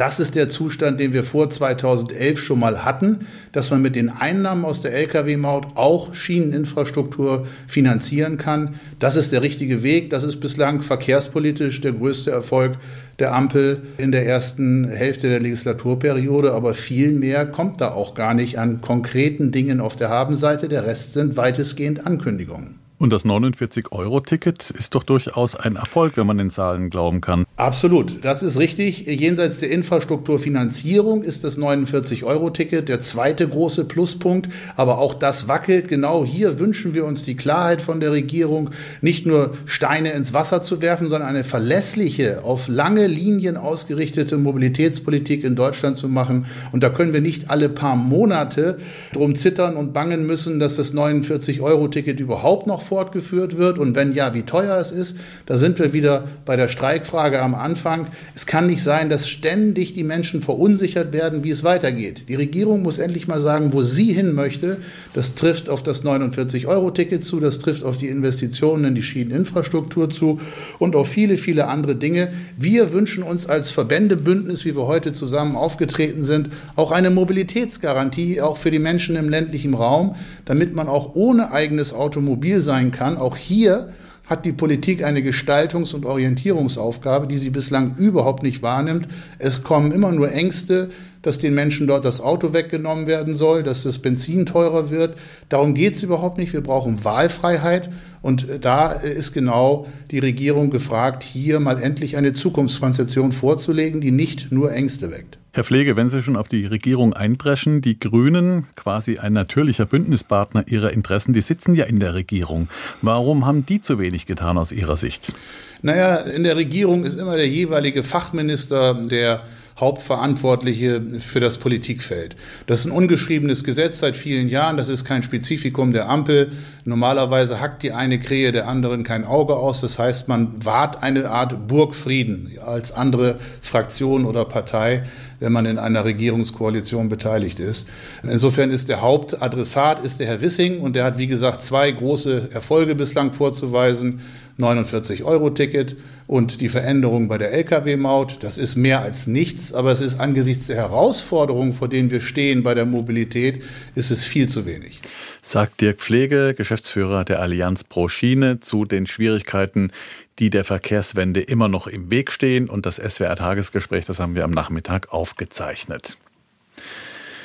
Das 0.00 0.18
ist 0.18 0.34
der 0.34 0.48
Zustand, 0.48 0.98
den 0.98 1.12
wir 1.12 1.24
vor 1.24 1.50
2011 1.50 2.40
schon 2.40 2.58
mal 2.58 2.86
hatten, 2.86 3.26
dass 3.52 3.70
man 3.70 3.82
mit 3.82 3.96
den 3.96 4.08
Einnahmen 4.08 4.64
aus 4.64 4.80
der 4.80 4.94
Lkw-Maut 4.94 5.76
auch 5.76 6.14
Schieneninfrastruktur 6.14 7.46
finanzieren 7.66 8.38
kann. 8.38 8.76
Das 8.98 9.14
ist 9.14 9.30
der 9.30 9.42
richtige 9.42 9.82
Weg. 9.82 10.08
Das 10.08 10.24
ist 10.24 10.40
bislang 10.40 10.80
verkehrspolitisch 10.80 11.82
der 11.82 11.92
größte 11.92 12.30
Erfolg 12.30 12.78
der 13.18 13.34
Ampel 13.34 13.82
in 13.98 14.10
der 14.10 14.24
ersten 14.24 14.88
Hälfte 14.88 15.28
der 15.28 15.40
Legislaturperiode. 15.40 16.54
Aber 16.54 16.72
viel 16.72 17.12
mehr 17.12 17.44
kommt 17.44 17.82
da 17.82 17.90
auch 17.90 18.14
gar 18.14 18.32
nicht 18.32 18.58
an 18.58 18.80
konkreten 18.80 19.52
Dingen 19.52 19.82
auf 19.82 19.96
der 19.96 20.08
Habenseite. 20.08 20.68
Der 20.68 20.86
Rest 20.86 21.12
sind 21.12 21.36
weitestgehend 21.36 22.06
Ankündigungen. 22.06 22.79
Und 23.00 23.14
das 23.14 23.24
49-Euro-Ticket 23.24 24.72
ist 24.72 24.94
doch 24.94 25.02
durchaus 25.02 25.54
ein 25.54 25.76
Erfolg, 25.76 26.18
wenn 26.18 26.26
man 26.26 26.36
den 26.36 26.50
Zahlen 26.50 26.90
glauben 26.90 27.22
kann. 27.22 27.46
Absolut, 27.56 28.22
das 28.22 28.42
ist 28.42 28.58
richtig. 28.58 29.06
Jenseits 29.06 29.60
der 29.60 29.70
Infrastrukturfinanzierung 29.70 31.22
ist 31.22 31.42
das 31.42 31.58
49-Euro-Ticket 31.58 32.90
der 32.90 33.00
zweite 33.00 33.48
große 33.48 33.86
Pluspunkt. 33.86 34.50
Aber 34.76 34.98
auch 34.98 35.14
das 35.14 35.48
wackelt. 35.48 35.88
Genau 35.88 36.26
hier 36.26 36.58
wünschen 36.58 36.92
wir 36.92 37.06
uns 37.06 37.22
die 37.24 37.36
Klarheit 37.36 37.80
von 37.80 38.00
der 38.00 38.12
Regierung, 38.12 38.68
nicht 39.00 39.24
nur 39.24 39.54
Steine 39.64 40.10
ins 40.10 40.34
Wasser 40.34 40.60
zu 40.60 40.82
werfen, 40.82 41.08
sondern 41.08 41.30
eine 41.30 41.42
verlässliche, 41.44 42.44
auf 42.44 42.68
lange 42.68 43.06
Linien 43.06 43.56
ausgerichtete 43.56 44.36
Mobilitätspolitik 44.36 45.42
in 45.42 45.56
Deutschland 45.56 45.96
zu 45.96 46.10
machen. 46.10 46.44
Und 46.70 46.82
da 46.82 46.90
können 46.90 47.14
wir 47.14 47.22
nicht 47.22 47.48
alle 47.48 47.70
paar 47.70 47.96
Monate 47.96 48.76
drum 49.14 49.36
zittern 49.36 49.76
und 49.76 49.94
bangen 49.94 50.26
müssen, 50.26 50.60
dass 50.60 50.76
das 50.76 50.92
49-Euro-Ticket 50.92 52.20
überhaupt 52.20 52.66
noch 52.66 52.89
fortgeführt 52.90 53.56
wird 53.56 53.78
und 53.78 53.94
wenn 53.94 54.14
ja, 54.14 54.34
wie 54.34 54.42
teuer 54.42 54.76
es 54.76 54.90
ist. 54.90 55.16
Da 55.46 55.56
sind 55.56 55.78
wir 55.78 55.92
wieder 55.92 56.24
bei 56.44 56.56
der 56.56 56.66
Streikfrage 56.66 57.40
am 57.40 57.54
Anfang. 57.54 58.08
Es 58.34 58.46
kann 58.46 58.66
nicht 58.66 58.82
sein, 58.82 59.08
dass 59.08 59.28
ständig 59.28 59.92
die 59.92 60.02
Menschen 60.02 60.42
verunsichert 60.42 61.12
werden, 61.12 61.44
wie 61.44 61.50
es 61.50 61.62
weitergeht. 61.62 62.24
Die 62.28 62.34
Regierung 62.34 62.82
muss 62.82 62.98
endlich 62.98 63.28
mal 63.28 63.38
sagen, 63.38 63.72
wo 63.72 63.82
sie 63.82 64.12
hin 64.12 64.34
möchte. 64.34 64.78
Das 65.14 65.36
trifft 65.36 65.68
auf 65.68 65.84
das 65.84 66.02
49-Euro-Ticket 66.02 67.22
zu, 67.22 67.38
das 67.38 67.60
trifft 67.60 67.84
auf 67.84 67.96
die 67.96 68.08
Investitionen 68.08 68.84
in 68.84 68.96
die 68.96 69.04
Schieneninfrastruktur 69.04 70.10
zu 70.10 70.40
und 70.80 70.96
auf 70.96 71.06
viele, 71.06 71.36
viele 71.36 71.68
andere 71.68 71.94
Dinge. 71.94 72.32
Wir 72.58 72.92
wünschen 72.92 73.22
uns 73.22 73.46
als 73.46 73.70
Verbändebündnis, 73.70 74.64
wie 74.64 74.74
wir 74.74 74.88
heute 74.88 75.12
zusammen 75.12 75.54
aufgetreten 75.54 76.24
sind, 76.24 76.50
auch 76.74 76.90
eine 76.90 77.10
Mobilitätsgarantie, 77.10 78.40
auch 78.40 78.56
für 78.56 78.72
die 78.72 78.80
Menschen 78.80 79.14
im 79.14 79.28
ländlichen 79.28 79.74
Raum, 79.74 80.16
damit 80.44 80.74
man 80.74 80.88
auch 80.88 81.14
ohne 81.14 81.52
eigenes 81.52 81.92
Automobil 81.92 82.58
sein 82.60 82.79
sein 82.80 82.90
kann. 82.90 83.16
Auch 83.16 83.36
hier 83.36 83.92
hat 84.26 84.44
die 84.44 84.52
Politik 84.52 85.04
eine 85.04 85.20
Gestaltungs- 85.20 85.94
und 85.94 86.06
Orientierungsaufgabe, 86.06 87.26
die 87.26 87.36
sie 87.36 87.50
bislang 87.50 87.96
überhaupt 87.96 88.42
nicht 88.42 88.62
wahrnimmt. 88.62 89.08
Es 89.38 89.62
kommen 89.62 89.90
immer 89.92 90.12
nur 90.12 90.32
Ängste, 90.32 90.90
dass 91.22 91.38
den 91.38 91.54
Menschen 91.54 91.86
dort 91.86 92.04
das 92.04 92.20
Auto 92.20 92.54
weggenommen 92.54 93.06
werden 93.06 93.34
soll, 93.34 93.62
dass 93.62 93.82
das 93.82 93.98
Benzin 93.98 94.46
teurer 94.46 94.88
wird. 94.88 95.18
Darum 95.48 95.74
geht 95.74 95.94
es 95.94 96.02
überhaupt 96.02 96.38
nicht. 96.38 96.52
Wir 96.52 96.62
brauchen 96.62 97.04
Wahlfreiheit. 97.04 97.90
Und 98.22 98.46
da 98.60 98.92
ist 98.92 99.32
genau 99.32 99.86
die 100.10 100.20
Regierung 100.20 100.70
gefragt, 100.70 101.22
hier 101.22 101.58
mal 101.58 101.82
endlich 101.82 102.16
eine 102.16 102.32
Zukunftskonzeption 102.32 103.32
vorzulegen, 103.32 104.00
die 104.00 104.12
nicht 104.12 104.52
nur 104.52 104.72
Ängste 104.72 105.10
weckt. 105.10 105.39
Herr 105.52 105.64
Pflege, 105.64 105.96
wenn 105.96 106.08
Sie 106.08 106.22
schon 106.22 106.36
auf 106.36 106.46
die 106.46 106.64
Regierung 106.64 107.12
einpreschen, 107.12 107.80
die 107.80 107.98
Grünen, 107.98 108.68
quasi 108.76 109.18
ein 109.18 109.32
natürlicher 109.32 109.84
Bündnispartner 109.84 110.68
Ihrer 110.68 110.92
Interessen, 110.92 111.32
die 111.32 111.40
sitzen 111.40 111.74
ja 111.74 111.86
in 111.86 111.98
der 111.98 112.14
Regierung. 112.14 112.68
Warum 113.02 113.46
haben 113.46 113.66
die 113.66 113.80
zu 113.80 113.98
wenig 113.98 114.26
getan 114.26 114.58
aus 114.58 114.70
Ihrer 114.70 114.96
Sicht? 114.96 115.34
Naja, 115.82 116.18
in 116.18 116.44
der 116.44 116.54
Regierung 116.54 117.04
ist 117.04 117.18
immer 117.18 117.34
der 117.34 117.48
jeweilige 117.48 118.04
Fachminister, 118.04 118.94
der 118.94 119.42
Hauptverantwortliche 119.80 121.02
für 121.20 121.40
das 121.40 121.58
Politikfeld. 121.58 122.36
Das 122.66 122.80
ist 122.80 122.86
ein 122.86 122.92
ungeschriebenes 122.92 123.64
Gesetz 123.64 123.98
seit 123.98 124.14
vielen 124.14 124.48
Jahren. 124.48 124.76
Das 124.76 124.88
ist 124.88 125.04
kein 125.04 125.22
Spezifikum 125.22 125.92
der 125.92 126.08
Ampel. 126.08 126.52
Normalerweise 126.84 127.60
hackt 127.60 127.82
die 127.82 127.92
eine 127.92 128.20
Krähe 128.20 128.52
der 128.52 128.68
anderen 128.68 129.02
kein 129.02 129.24
Auge 129.24 129.56
aus. 129.56 129.80
Das 129.80 129.98
heißt, 129.98 130.28
man 130.28 130.64
wahrt 130.64 131.02
eine 131.02 131.30
Art 131.30 131.66
Burgfrieden 131.68 132.50
als 132.64 132.92
andere 132.92 133.38
Fraktion 133.62 134.24
oder 134.24 134.44
Partei, 134.44 135.04
wenn 135.38 135.52
man 135.52 135.66
in 135.66 135.78
einer 135.78 136.04
Regierungskoalition 136.04 137.08
beteiligt 137.08 137.60
ist. 137.60 137.88
Insofern 138.22 138.70
ist 138.70 138.88
der 138.88 139.00
Hauptadressat 139.00 140.04
ist 140.04 140.20
der 140.20 140.26
Herr 140.26 140.40
Wissing 140.40 140.80
und 140.80 140.96
der 140.96 141.04
hat, 141.04 141.18
wie 141.18 141.26
gesagt, 141.26 141.62
zwei 141.62 141.90
große 141.90 142.50
Erfolge 142.52 142.94
bislang 142.94 143.32
vorzuweisen. 143.32 144.20
49-Euro-Ticket 144.60 145.96
und 146.26 146.60
die 146.60 146.68
Veränderung 146.68 147.28
bei 147.28 147.38
der 147.38 147.52
Lkw-Maut. 147.52 148.42
Das 148.42 148.58
ist 148.58 148.76
mehr 148.76 149.00
als 149.00 149.26
nichts, 149.26 149.72
aber 149.72 149.90
es 149.92 150.00
ist 150.00 150.20
angesichts 150.20 150.66
der 150.66 150.76
Herausforderungen, 150.76 151.74
vor 151.74 151.88
denen 151.88 152.10
wir 152.10 152.20
stehen 152.20 152.62
bei 152.62 152.74
der 152.74 152.86
Mobilität, 152.86 153.64
ist 153.94 154.10
es 154.10 154.24
viel 154.24 154.48
zu 154.48 154.66
wenig. 154.66 155.00
Sagt 155.42 155.80
Dirk 155.80 156.00
Pflege, 156.00 156.54
Geschäftsführer 156.54 157.24
der 157.24 157.40
Allianz 157.40 157.84
Pro 157.84 158.08
Schiene, 158.08 158.60
zu 158.60 158.84
den 158.84 159.06
Schwierigkeiten, 159.06 159.90
die 160.38 160.50
der 160.50 160.64
Verkehrswende 160.64 161.40
immer 161.40 161.68
noch 161.68 161.86
im 161.86 162.10
Weg 162.10 162.30
stehen. 162.30 162.68
Und 162.68 162.86
das 162.86 162.96
SWR-Tagesgespräch, 162.96 164.06
das 164.06 164.20
haben 164.20 164.34
wir 164.34 164.44
am 164.44 164.50
Nachmittag 164.50 165.12
aufgezeichnet. 165.12 166.18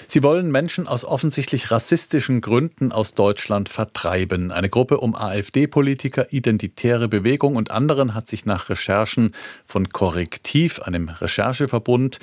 Sie 0.07 0.24
wollen 0.24 0.51
Menschen 0.51 0.88
aus 0.88 1.05
offensichtlich 1.05 1.71
rassistischen 1.71 2.41
Gründen 2.41 2.91
aus 2.91 3.13
Deutschland 3.13 3.69
vertreiben. 3.69 4.51
Eine 4.51 4.69
Gruppe 4.69 5.00
um 5.00 5.15
AfD-Politiker, 5.15 6.31
Identitäre 6.31 7.07
Bewegung 7.07 7.55
und 7.55 7.71
anderen 7.71 8.13
hat 8.13 8.27
sich 8.27 8.45
nach 8.45 8.69
Recherchen 8.69 9.33
von 9.65 9.89
Korrektiv, 9.89 10.81
einem 10.81 11.09
Rechercheverbund, 11.09 12.19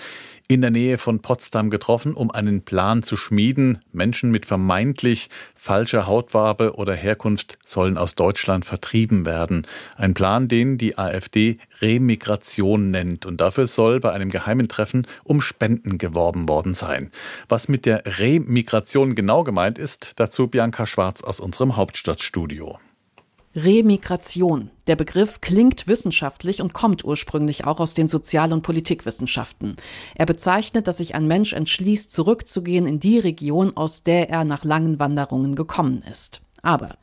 in 0.48 0.60
der 0.60 0.70
Nähe 0.70 0.98
von 0.98 1.20
Potsdam 1.20 1.70
getroffen, 1.70 2.14
um 2.14 2.30
einen 2.30 2.62
Plan 2.62 3.02
zu 3.02 3.16
schmieden. 3.16 3.78
Menschen 3.92 4.30
mit 4.30 4.46
vermeintlich 4.46 5.30
falscher 5.54 6.06
Hautfarbe 6.06 6.74
oder 6.74 6.94
Herkunft 6.94 7.58
sollen 7.64 7.96
aus 7.96 8.14
Deutschland 8.14 8.64
vertrieben 8.64 9.24
werden. 9.24 9.66
Ein 9.96 10.14
Plan, 10.14 10.48
den 10.48 10.78
die 10.78 10.98
AfD 10.98 11.58
Remigration 11.80 12.90
nennt. 12.90 13.26
Und 13.26 13.40
dafür 13.40 13.66
soll 13.66 14.00
bei 14.00 14.12
einem 14.12 14.28
geheimen 14.28 14.68
Treffen 14.68 15.06
um 15.24 15.40
Spenden 15.40 15.98
geworben 15.98 16.48
worden 16.48 16.74
sein. 16.74 17.10
Was 17.48 17.68
mit 17.68 17.86
der 17.86 18.02
Remigration 18.18 19.14
genau 19.14 19.44
gemeint 19.44 19.78
ist, 19.78 20.12
dazu 20.20 20.48
Bianca 20.48 20.86
Schwarz 20.86 21.22
aus 21.22 21.40
unserem 21.40 21.76
Hauptstadtstudio. 21.76 22.78
Remigration. 23.54 24.70
Der 24.86 24.96
Begriff 24.96 25.40
klingt 25.42 25.86
wissenschaftlich 25.86 26.62
und 26.62 26.72
kommt 26.72 27.04
ursprünglich 27.04 27.64
auch 27.64 27.80
aus 27.80 27.92
den 27.92 28.08
Sozial- 28.08 28.52
und 28.52 28.62
Politikwissenschaften. 28.62 29.76
Er 30.14 30.26
bezeichnet, 30.26 30.88
dass 30.88 30.98
sich 30.98 31.14
ein 31.14 31.26
Mensch 31.26 31.52
entschließt, 31.52 32.10
zurückzugehen 32.12 32.86
in 32.86 32.98
die 32.98 33.18
Region, 33.18 33.76
aus 33.76 34.02
der 34.02 34.30
er 34.30 34.44
nach 34.44 34.64
langen 34.64 34.98
Wanderungen 34.98 35.54
gekommen 35.54 36.02
ist. 36.10 36.40
Aber 36.64 36.96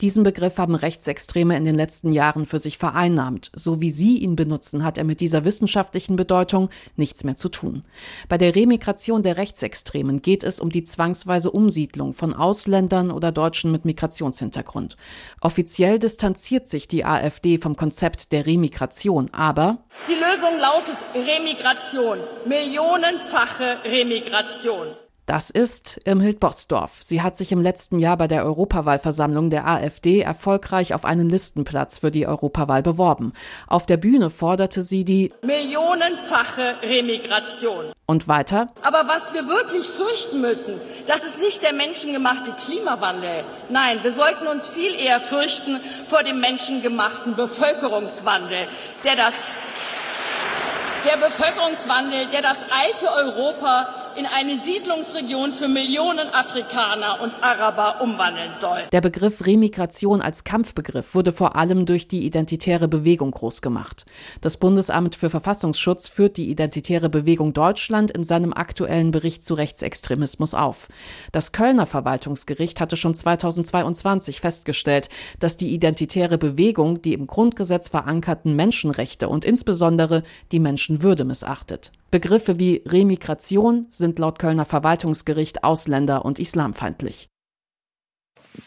diesen 0.00 0.24
Begriff 0.24 0.58
haben 0.58 0.74
Rechtsextreme 0.74 1.56
in 1.56 1.64
den 1.64 1.76
letzten 1.76 2.10
Jahren 2.10 2.46
für 2.46 2.58
sich 2.58 2.78
vereinnahmt. 2.78 3.52
So 3.54 3.80
wie 3.80 3.90
sie 3.90 4.18
ihn 4.18 4.34
benutzen, 4.34 4.82
hat 4.82 4.98
er 4.98 5.04
mit 5.04 5.20
dieser 5.20 5.44
wissenschaftlichen 5.44 6.16
Bedeutung 6.16 6.68
nichts 6.96 7.22
mehr 7.22 7.36
zu 7.36 7.48
tun. 7.48 7.84
Bei 8.28 8.38
der 8.38 8.56
Remigration 8.56 9.22
der 9.22 9.36
Rechtsextremen 9.36 10.20
geht 10.20 10.42
es 10.42 10.58
um 10.58 10.68
die 10.68 10.82
zwangsweise 10.82 11.52
Umsiedlung 11.52 12.12
von 12.12 12.34
Ausländern 12.34 13.12
oder 13.12 13.30
Deutschen 13.30 13.70
mit 13.70 13.84
Migrationshintergrund. 13.84 14.96
Offiziell 15.40 16.00
distanziert 16.00 16.68
sich 16.68 16.88
die 16.88 17.04
AfD 17.04 17.58
vom 17.58 17.76
Konzept 17.76 18.32
der 18.32 18.46
Remigration, 18.46 19.32
aber 19.32 19.78
die 20.08 20.14
Lösung 20.14 20.58
lautet 20.60 20.96
Remigration, 21.14 22.18
millionenfache 22.46 23.78
Remigration. 23.84 24.88
Das 25.26 25.48
ist 25.48 26.02
Irmhild 26.04 26.38
Bosdorf. 26.38 26.98
Sie 27.00 27.22
hat 27.22 27.34
sich 27.34 27.50
im 27.50 27.62
letzten 27.62 27.98
Jahr 27.98 28.18
bei 28.18 28.28
der 28.28 28.44
Europawahlversammlung 28.44 29.48
der 29.48 29.66
AfD 29.66 30.20
erfolgreich 30.20 30.92
auf 30.92 31.06
einen 31.06 31.30
Listenplatz 31.30 32.00
für 32.00 32.10
die 32.10 32.26
Europawahl 32.26 32.82
beworben. 32.82 33.32
Auf 33.66 33.86
der 33.86 33.96
Bühne 33.96 34.28
forderte 34.28 34.82
sie 34.82 35.06
die 35.06 35.32
millionenfache 35.40 36.74
Remigration. 36.82 37.86
Und 38.04 38.28
weiter? 38.28 38.66
Aber 38.82 39.08
was 39.08 39.32
wir 39.32 39.48
wirklich 39.48 39.88
fürchten 39.88 40.42
müssen, 40.42 40.78
das 41.06 41.24
ist 41.24 41.40
nicht 41.40 41.62
der 41.62 41.72
menschengemachte 41.72 42.52
Klimawandel. 42.52 43.44
Nein, 43.70 44.00
wir 44.02 44.12
sollten 44.12 44.46
uns 44.46 44.68
viel 44.68 44.94
eher 44.94 45.22
fürchten 45.22 45.80
vor 46.10 46.22
dem 46.22 46.38
menschengemachten 46.40 47.34
Bevölkerungswandel, 47.34 48.66
der 49.04 49.16
das 49.16 49.46
der 51.06 51.16
Bevölkerungswandel, 51.16 52.26
der 52.26 52.42
das 52.42 52.66
alte 52.70 53.08
Europa 53.10 54.03
in 54.16 54.26
eine 54.26 54.56
Siedlungsregion 54.56 55.52
für 55.52 55.68
Millionen 55.68 56.28
Afrikaner 56.32 57.20
und 57.22 57.32
Araber 57.42 58.00
umwandeln 58.00 58.52
soll. 58.56 58.82
Der 58.92 59.00
Begriff 59.00 59.44
Remigration 59.44 60.20
als 60.20 60.44
Kampfbegriff 60.44 61.14
wurde 61.14 61.32
vor 61.32 61.56
allem 61.56 61.86
durch 61.86 62.06
die 62.06 62.24
identitäre 62.24 62.88
Bewegung 62.88 63.30
groß 63.30 63.62
gemacht. 63.62 64.06
Das 64.40 64.56
Bundesamt 64.56 65.16
für 65.16 65.30
Verfassungsschutz 65.30 66.08
führt 66.08 66.36
die 66.36 66.50
identitäre 66.50 67.08
Bewegung 67.08 67.52
Deutschland 67.52 68.10
in 68.10 68.24
seinem 68.24 68.52
aktuellen 68.52 69.10
Bericht 69.10 69.44
zu 69.44 69.54
Rechtsextremismus 69.54 70.54
auf. 70.54 70.88
Das 71.32 71.52
Kölner 71.52 71.86
Verwaltungsgericht 71.86 72.80
hatte 72.80 72.96
schon 72.96 73.14
2022 73.14 74.40
festgestellt, 74.40 75.08
dass 75.38 75.56
die 75.56 75.74
identitäre 75.74 76.38
Bewegung 76.38 77.02
die 77.02 77.14
im 77.14 77.26
Grundgesetz 77.26 77.88
verankerten 77.88 78.54
Menschenrechte 78.54 79.28
und 79.28 79.44
insbesondere 79.44 80.22
die 80.52 80.60
Menschenwürde 80.60 81.24
missachtet. 81.24 81.92
Begriffe 82.14 82.60
wie 82.60 82.80
Remigration 82.86 83.86
sind 84.04 84.18
laut 84.18 84.38
Kölner 84.38 84.66
Verwaltungsgericht 84.66 85.64
ausländer- 85.64 86.26
und 86.26 86.38
islamfeindlich. 86.38 87.30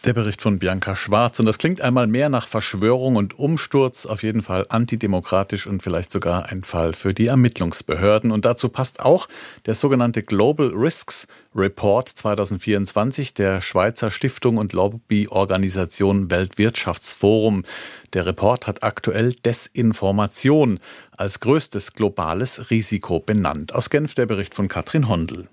Der 0.03 0.11
Bericht 0.13 0.41
von 0.41 0.59
Bianca 0.59 0.97
Schwarz. 0.97 1.39
Und 1.39 1.45
das 1.45 1.57
klingt 1.57 1.79
einmal 1.79 2.07
mehr 2.07 2.27
nach 2.27 2.45
Verschwörung 2.45 3.15
und 3.15 3.39
Umsturz, 3.39 4.05
auf 4.05 4.21
jeden 4.21 4.41
Fall 4.41 4.65
antidemokratisch 4.67 5.65
und 5.65 5.81
vielleicht 5.81 6.11
sogar 6.11 6.47
ein 6.49 6.65
Fall 6.65 6.93
für 6.93 7.13
die 7.13 7.27
Ermittlungsbehörden. 7.27 8.31
Und 8.31 8.43
dazu 8.43 8.67
passt 8.67 8.99
auch 8.99 9.29
der 9.65 9.75
sogenannte 9.75 10.23
Global 10.23 10.73
Risks 10.75 11.25
Report 11.55 12.09
2024 12.09 13.33
der 13.33 13.61
Schweizer 13.61 14.11
Stiftung 14.11 14.57
und 14.57 14.73
Lobbyorganisation 14.73 16.29
Weltwirtschaftsforum. 16.29 17.63
Der 18.11 18.25
Report 18.25 18.67
hat 18.67 18.83
aktuell 18.83 19.33
Desinformation 19.33 20.79
als 21.15 21.39
größtes 21.39 21.93
globales 21.93 22.69
Risiko 22.71 23.21
benannt. 23.21 23.73
Aus 23.73 23.89
Genf 23.89 24.15
der 24.15 24.25
Bericht 24.25 24.53
von 24.53 24.67
Katrin 24.67 25.07
Hondel. 25.07 25.47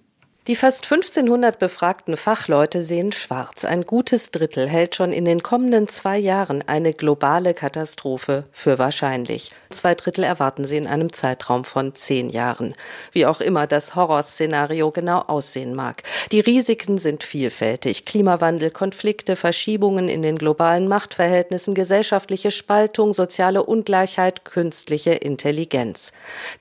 Die 0.47 0.57
fast 0.57 0.85
1500 0.85 1.59
befragten 1.59 2.19
Fachleute 2.19 2.83
sehen 2.83 3.13
schwarz. 3.13 3.65
Ein 3.65 3.81
gutes 3.87 4.31
Drittel 4.31 4.69
hält 4.69 4.95
schon 4.95 5.11
in 5.11 5.25
den 5.25 5.43
kommenden 5.43 5.89
zwei 5.89 6.19
Jahren 6.19 6.63
eine 6.69 6.93
globale 6.93 7.55
Katastrophe 7.55 8.45
für 8.53 8.79
wahrscheinlich. 8.79 9.53
Zwei 9.71 9.95
Drittel 9.95 10.23
erwarten 10.23 10.67
sie 10.67 10.77
in 10.77 10.87
einem 10.87 11.15
Zeitraum 11.15 11.65
von 11.65 11.95
zehn 11.95 12.29
Jahren. 12.29 12.75
Wie 13.13 13.25
auch 13.25 13.41
immer 13.41 13.67
das 13.67 13.95
Horrorszenario 13.95 14.91
genau 14.91 15.21
aussehen 15.21 15.75
mag. 15.75 16.03
Die 16.31 16.41
Risiken 16.41 16.99
sind 16.99 17.25
vielfältig. 17.25 18.05
Klimawandel, 18.05 18.71
Konflikte, 18.71 19.37
Verschiebungen 19.37 20.11
in 20.11 20.21
den 20.21 20.37
globalen 20.37 20.89
Machtverhältnissen, 20.89 21.75
gesellschaftliche 21.75 22.51
Spaltung, 22.51 23.15
soziale 23.15 23.65
Ungleichheit, 23.65 24.45
künstliche 24.45 25.13
Intelligenz. 25.13 26.13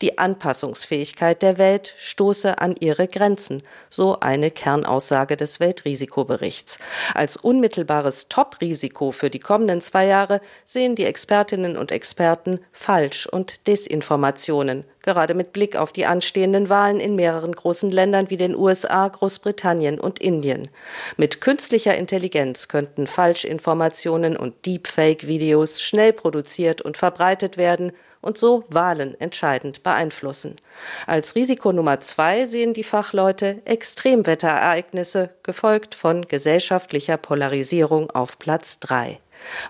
Die 0.01 0.17
Anpassungsfähigkeit 0.17 1.41
der 1.41 1.57
Welt 1.57 1.93
stoße 1.97 2.59
an 2.59 2.77
ihre 2.79 3.09
Grenzen 3.09 3.61
so 3.89 4.19
eine 4.19 4.51
Kernaussage 4.51 5.37
des 5.37 5.59
Weltrisikoberichts. 5.59 6.79
Als 7.13 7.37
unmittelbares 7.37 8.27
Top-Risiko 8.29 9.11
für 9.11 9.29
die 9.29 9.39
kommenden 9.39 9.81
zwei 9.81 10.05
Jahre 10.05 10.41
sehen 10.65 10.95
die 10.95 11.05
Expertinnen 11.05 11.77
und 11.77 11.91
Experten 11.91 12.59
Falsch- 12.71 13.27
und 13.27 13.67
Desinformationen, 13.67 14.85
gerade 15.03 15.35
mit 15.35 15.53
Blick 15.53 15.75
auf 15.75 15.91
die 15.91 16.05
anstehenden 16.05 16.69
Wahlen 16.69 16.99
in 16.99 17.15
mehreren 17.15 17.51
großen 17.51 17.91
Ländern 17.91 18.29
wie 18.29 18.37
den 18.37 18.55
USA, 18.55 19.07
Großbritannien 19.07 19.99
und 19.99 20.19
Indien. 20.19 20.69
Mit 21.17 21.41
künstlicher 21.41 21.95
Intelligenz 21.95 22.67
könnten 22.67 23.05
Falschinformationen 23.05 24.35
und 24.35 24.65
Deepfake-Videos 24.65 25.81
schnell 25.81 26.13
produziert 26.13 26.81
und 26.81 26.97
verbreitet 26.97 27.57
werden 27.57 27.91
und 28.23 28.37
so 28.37 28.63
Wahlen 28.69 29.19
entscheidend 29.19 29.83
beeinflussen. 29.83 30.55
Als 31.05 31.35
Risiko 31.35 31.73
Nummer 31.73 31.99
zwei 31.99 32.45
sehen 32.45 32.73
die 32.73 32.83
Fachleute 32.83 33.61
Extremwetterereignisse, 33.65 35.29
gefolgt 35.43 35.93
von 35.93 36.27
gesellschaftlicher 36.27 37.17
Polarisierung 37.17 38.09
auf 38.11 38.39
Platz 38.39 38.79
drei. 38.79 39.19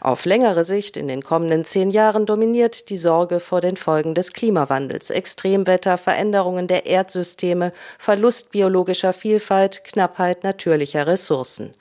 Auf 0.02 0.26
längere 0.26 0.64
Sicht 0.64 0.98
in 0.98 1.08
den 1.08 1.24
kommenden 1.24 1.66
zehn 1.66 1.90
Jahren 1.90 2.26
dominiert 2.26 2.90
die 2.90 2.98
Sorge 2.98 3.40
vor 3.40 3.62
den 3.62 3.78
Folgen 3.78 4.16
des 4.16 4.34
Klimawandels, 4.34 5.10
Extremwetter, 5.10 5.98
Veränderungen 5.98 6.68
der 6.68 6.86
Erdsysteme, 6.86 7.72
Verlust 7.98 8.52
biologischer 8.52 9.14
Vielfalt, 9.14 9.84
Knappheit 9.84 10.44
natürlicher 10.44 11.08
Ressourcen. 11.08 11.72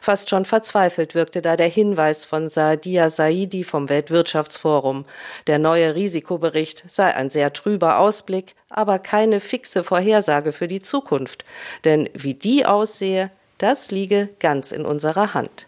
Fast 0.00 0.30
schon 0.30 0.44
verzweifelt 0.44 1.14
wirkte 1.14 1.42
da 1.42 1.56
der 1.56 1.68
Hinweis 1.68 2.24
von 2.24 2.48
Saadia 2.48 3.10
Saidi 3.10 3.64
vom 3.64 3.88
Weltwirtschaftsforum. 3.88 5.04
Der 5.46 5.58
neue 5.58 5.94
Risikobericht 5.94 6.84
sei 6.86 7.14
ein 7.14 7.30
sehr 7.30 7.52
trüber 7.52 7.98
Ausblick, 7.98 8.54
aber 8.68 8.98
keine 8.98 9.40
fixe 9.40 9.84
Vorhersage 9.84 10.52
für 10.52 10.68
die 10.68 10.82
Zukunft. 10.82 11.44
Denn 11.84 12.08
wie 12.14 12.34
die 12.34 12.66
aussehe, 12.66 13.30
das 13.58 13.90
liege 13.90 14.28
ganz 14.38 14.72
in 14.72 14.84
unserer 14.84 15.34
Hand. 15.34 15.66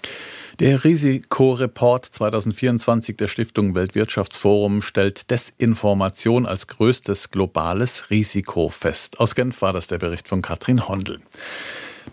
Der 0.61 0.83
Risikoreport 0.83 2.05
2024 2.05 3.17
der 3.17 3.29
Stiftung 3.29 3.77
Weltwirtschaftsforum 3.77 4.83
stellt 4.83 5.31
Desinformation 5.31 6.47
als 6.47 6.67
größtes 6.67 7.31
globales 7.31 8.11
Risiko 8.11 8.69
fest. 8.69 9.21
Aus 9.21 9.37
Genf 9.37 9.63
war 9.63 9.73
das 9.73 9.87
der 9.87 9.99
Bericht 9.99 10.27
von 10.27 10.43
Katrin 10.43 10.89
Hondel. 10.89 11.21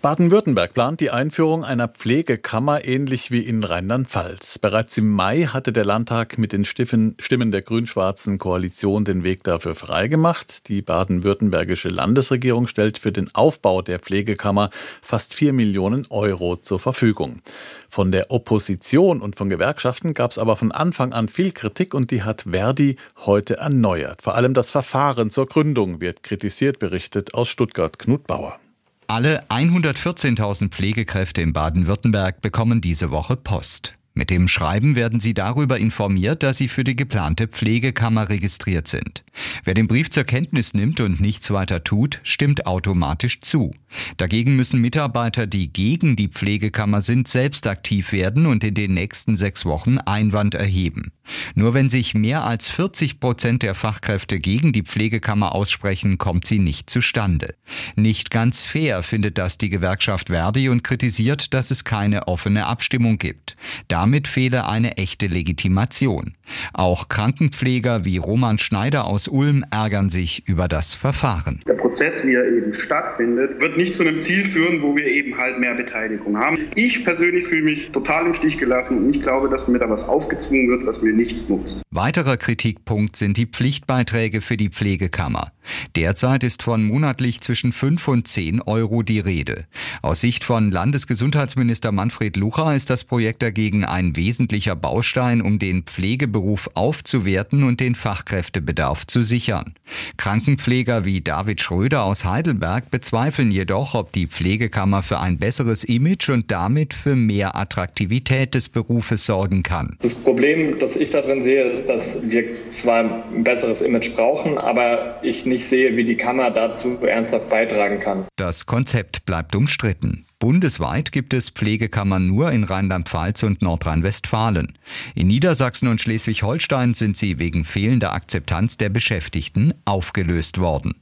Baden-Württemberg 0.02 0.74
plant 0.74 1.00
die 1.00 1.12
Einführung 1.12 1.64
einer 1.64 1.88
Pflegekammer 1.88 2.86
ähnlich 2.86 3.32
wie 3.32 3.40
in 3.40 3.64
Rheinland-Pfalz. 3.64 4.60
Bereits 4.60 4.98
im 4.98 5.10
Mai 5.10 5.44
hatte 5.44 5.74
der 5.74 5.86
Landtag 5.86 6.38
mit 6.38 6.54
den 6.54 6.66
Stimmen 6.66 7.52
der 7.52 7.62
grün-schwarzen 7.62 8.38
Koalition 8.38 9.06
den 9.06 9.24
Weg 9.24 9.44
dafür 9.44 9.76
freigemacht. 9.76 10.68
Die 10.70 10.82
baden-württembergische 10.82 11.90
Landesregierung 11.90 12.68
stellt 12.68 12.98
für 12.98 13.12
den 13.12 13.34
Aufbau 13.36 13.82
der 13.82 14.00
Pflegekammer 14.00 14.70
fast 15.02 15.34
4 15.34 15.54
Millionen 15.54 16.06
Euro 16.10 16.56
zur 16.58 16.80
Verfügung. 16.80 17.42
Von 17.90 18.12
der 18.12 18.32
Opposition 18.32 19.22
und 19.22 19.36
von 19.36 19.50
Gewerkschaften 19.50 20.14
gab 20.14 20.32
es 20.32 20.38
aber 20.38 20.58
von 20.58 20.72
Anfang 20.72 21.14
an 21.14 21.28
viel 21.28 21.52
Kritik 21.52 21.94
und 21.94 22.12
die 22.12 22.24
hat 22.24 22.46
Verdi 22.50 22.98
heute 23.26 23.58
erneuert. 23.58 24.22
Vor 24.22 24.36
allem 24.36 24.54
das 24.54 24.70
Verfahren 24.70 25.30
zur 25.30 25.48
Gründung 25.48 26.02
wird 26.02 26.24
kritisiert, 26.24 26.80
berichtet 26.80 27.34
aus 27.34 27.50
Stuttgart 27.50 28.00
Knut 28.00 28.28
Bauer. 28.28 28.60
Alle 29.08 29.44
114.000 29.50 30.70
Pflegekräfte 30.70 31.42
in 31.42 31.54
Baden-Württemberg 31.54 32.42
bekommen 32.42 32.82
diese 32.82 33.12
Woche 33.12 33.36
Post. 33.36 33.94
Mit 34.18 34.30
dem 34.30 34.48
Schreiben 34.48 34.96
werden 34.96 35.20
sie 35.20 35.34
darüber 35.34 35.78
informiert, 35.78 36.42
dass 36.42 36.56
sie 36.56 36.70
für 36.70 36.86
die 36.86 36.96
geplante 36.96 37.50
Pflegekammer 37.50 38.30
registriert 38.30 38.88
sind. 38.88 39.26
Wer 39.66 39.74
den 39.74 39.88
Brief 39.88 40.10
zur 40.10 40.24
Kenntnis 40.24 40.74
nimmt 40.74 41.02
und 41.02 41.20
nichts 41.20 41.52
weiter 41.52 41.84
tut, 41.84 42.22
stimmt 42.24 42.66
automatisch 42.66 43.42
zu. 43.42 43.74
Dagegen 44.16 44.56
müssen 44.56 44.80
Mitarbeiter, 44.80 45.48
die 45.48 45.72
gegen 45.72 46.16
die 46.16 46.30
Pflegekammer 46.30 47.02
sind, 47.02 47.28
selbst 47.28 47.68
aktiv 47.68 48.14
werden 48.14 48.46
und 48.46 48.64
in 48.64 48.74
den 48.74 48.94
nächsten 48.94 49.36
sechs 49.36 49.66
Wochen 49.66 49.98
Einwand 49.98 50.56
erheben. 50.56 51.12
Nur 51.54 51.74
wenn 51.74 51.90
sich 51.90 52.14
mehr 52.14 52.44
als 52.44 52.70
40 52.70 53.20
Prozent 53.20 53.64
der 53.64 53.76
Fachkräfte 53.76 54.40
gegen 54.40 54.72
die 54.74 54.84
Pflegekammer 54.84 55.54
aussprechen, 55.54 56.18
kommt 56.18 56.46
sie 56.46 56.60
nicht 56.60 56.90
zustande. 56.90 57.56
Nicht 57.96 58.32
ganz 58.32 58.64
fair 58.64 59.04
findet 59.04 59.38
das 59.38 59.58
die 59.58 59.70
Gewerkschaft 59.70 60.30
Verdi 60.30 60.70
und 60.70 60.84
kritisiert, 60.84 61.54
dass 61.54 61.72
es 61.72 61.84
keine 61.84 62.28
offene 62.28 62.68
Abstimmung 62.68 63.18
gibt. 63.18 63.58
Damit 64.06 64.28
fehle 64.28 64.70
eine 64.70 64.98
echte 64.98 65.26
Legitimation. 65.26 66.36
Auch 66.74 67.10
Krankenpfleger 67.10 68.06
wie 68.06 68.18
Roman 68.18 68.60
Schneider 68.60 69.06
aus 69.06 69.28
Ulm 69.28 69.66
ärgern 69.72 70.10
sich 70.10 70.48
über 70.48 70.68
das 70.68 70.94
Verfahren. 70.94 71.60
Der 71.68 71.74
Prozess, 71.74 72.24
wie 72.24 72.36
er 72.36 72.46
eben 72.46 72.76
stattfindet, 72.76 73.60
wird 73.60 73.78
nicht 73.78 73.96
zu 73.96 74.04
einem 74.04 74.20
Ziel 74.22 74.52
führen, 74.52 74.84
wo 74.84 74.96
wir 74.96 75.08
eben 75.08 75.36
halt 75.40 75.58
mehr 75.60 75.74
Beteiligung 75.74 76.38
haben. 76.38 76.60
Ich 76.76 77.04
persönlich 77.04 77.48
fühle 77.48 77.64
mich 77.64 77.90
total 77.94 78.28
im 78.28 78.34
Stich 78.36 78.60
gelassen 78.60 79.00
und 79.00 79.16
ich 79.16 79.24
glaube, 79.24 79.50
dass 79.50 79.68
mir 79.68 79.80
da 79.80 79.90
was 79.90 80.04
aufgezwungen 80.04 80.70
wird, 80.70 80.86
was 80.86 81.02
mir 81.02 81.14
nichts 81.14 81.50
nutzt. 81.50 81.82
Weiterer 81.90 82.38
Kritikpunkt 82.38 83.16
sind 83.16 83.38
die 83.38 83.48
Pflichtbeiträge 83.48 84.42
für 84.42 84.56
die 84.56 84.70
Pflegekammer. 84.70 85.52
Derzeit 85.96 86.44
ist 86.44 86.62
von 86.62 86.84
monatlich 86.84 87.42
zwischen 87.42 87.72
5 87.72 88.08
und 88.08 88.28
10 88.28 88.62
Euro 88.62 89.02
die 89.02 89.20
Rede. 89.20 89.66
Aus 90.02 90.22
Sicht 90.22 90.44
von 90.44 90.72
Landesgesundheitsminister 90.72 91.92
Manfred 91.92 92.38
Lucha 92.38 92.76
ist 92.76 92.90
das 92.90 93.04
Projekt 93.04 93.42
dagegen 93.42 93.84
ein 93.96 94.18
wesentlicher 94.18 94.76
Baustein, 94.76 95.42
um 95.42 95.58
den 95.58 95.84
Pflegeberuf 95.84 96.70
aufzuwerten 96.74 97.64
und 97.64 97.80
den 97.80 97.96
Fachkräftebedarf 97.96 99.08
zu 99.08 99.22
sichern. 99.22 99.74
Krankenpfleger 100.18 101.06
wie 101.06 101.22
David 101.22 101.62
Schröder 101.62 102.04
aus 102.04 102.26
Heidelberg 102.26 102.92
bezweifeln 102.92 103.52
jedoch, 103.52 103.96
ob 103.96 104.12
die 104.12 104.28
Pflegekammer 104.28 105.02
für 105.02 105.22
ein 105.22 105.38
besseres 105.38 105.86
Image 105.86 106.30
und 106.30 106.52
damit 106.52 106.94
für 106.94 107.16
mehr 107.16 107.56
Attraktivität 107.56 108.54
des 108.54 108.68
Berufes 108.68 109.26
sorgen 109.26 109.64
kann. 109.64 109.96
Das 110.02 110.14
Problem, 110.16 110.78
das 110.78 110.98
ich 110.98 111.12
da 111.12 111.22
drin 111.22 111.42
sehe, 111.42 111.64
ist, 111.64 111.88
dass 111.88 112.20
wir 112.22 112.44
zwar 112.70 113.24
ein 113.34 113.46
besseres 113.46 113.82
Image 113.82 114.14
brauchen, 114.14 114.58
aber 114.58 115.24
ich 115.24 115.46
nicht 115.46 115.66
sehe, 115.66 115.96
wie 115.96 116.04
die 116.04 116.18
Kammer 116.18 116.52
dazu 116.52 116.98
ernsthaft 117.02 117.50
beitragen 117.50 118.02
kann. 118.02 118.26
Das 118.36 118.66
Konzept 118.66 119.26
bleibt 119.26 119.56
umstritten. 119.56 120.26
Bundesweit 120.38 121.14
gibt 121.14 121.34
es 121.34 121.50
Pflegekammern 121.50 122.28
nur 122.28 122.52
in 122.52 122.66
Rheinland-Pfalz 122.66 123.44
und 123.44 123.62
Nordrhein-Westfalen. 123.62 124.78
In 125.16 125.28
Niedersachsen 125.28 125.88
und 125.88 126.02
Schleswig-Holstein 126.02 126.94
sind 126.94 127.16
sie 127.16 127.40
wegen 127.40 127.64
fehlender 127.64 128.12
Akzeptanz 128.12 128.76
der 128.76 128.90
Beschäftigten 128.90 129.74
aufgelöst 129.86 130.60
worden. 130.60 130.96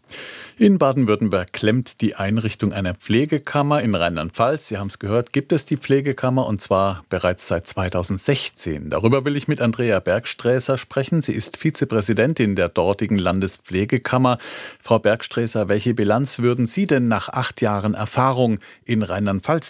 In 0.60 0.78
Baden-Württemberg 0.78 1.52
klemmt 1.52 2.02
die 2.02 2.16
Einrichtung 2.16 2.74
einer 2.74 2.94
Pflegekammer. 2.94 3.82
In 3.82 3.96
Rheinland-Pfalz, 3.96 4.68
Sie 4.68 4.78
haben 4.78 4.88
es 4.88 5.00
gehört, 5.00 5.34
gibt 5.34 5.52
es 5.52 5.66
die 5.66 5.78
Pflegekammer 5.78 6.46
und 6.46 6.62
zwar 6.62 7.04
bereits 7.10 7.48
seit 7.48 7.66
2016. 7.66 8.92
Darüber 8.92 9.26
will 9.26 9.36
ich 9.36 9.48
mit 9.48 9.62
Andrea 9.62 10.00
Bergsträßer 10.00 10.78
sprechen. 10.78 11.24
Sie 11.24 11.34
ist 11.34 11.58
Vizepräsidentin 11.58 12.56
der 12.56 12.70
dortigen 12.70 13.18
Landespflegekammer. 13.18 14.38
Frau 14.84 15.00
Bergsträßer, 15.00 15.70
welche 15.70 15.96
Bilanz 15.96 16.38
würden 16.38 16.68
Sie 16.68 16.86
denn 16.86 17.08
nach 17.08 17.30
acht 17.30 17.60
Jahren 17.62 17.96
Erfahrung 17.96 18.60
in 18.86 19.02
Rheinland-Pfalz 19.02 19.23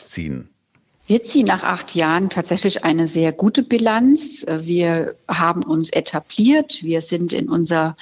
ziehen? 0.10 0.50
Wir 1.06 1.22
ziehen 1.22 1.48
nach 1.48 1.64
acht 1.64 1.96
Jahren 1.96 2.30
tatsächlich 2.30 2.86
eine 2.86 3.08
sehr 3.08 3.34
gute 3.34 3.62
Bilanz. 3.62 4.46
Wir 4.48 5.16
haben 5.28 5.64
uns 5.64 5.90
etabliert. 5.90 6.82
Wir 6.82 7.02
sind 7.02 7.34
in 7.34 7.50
unser 7.50 7.98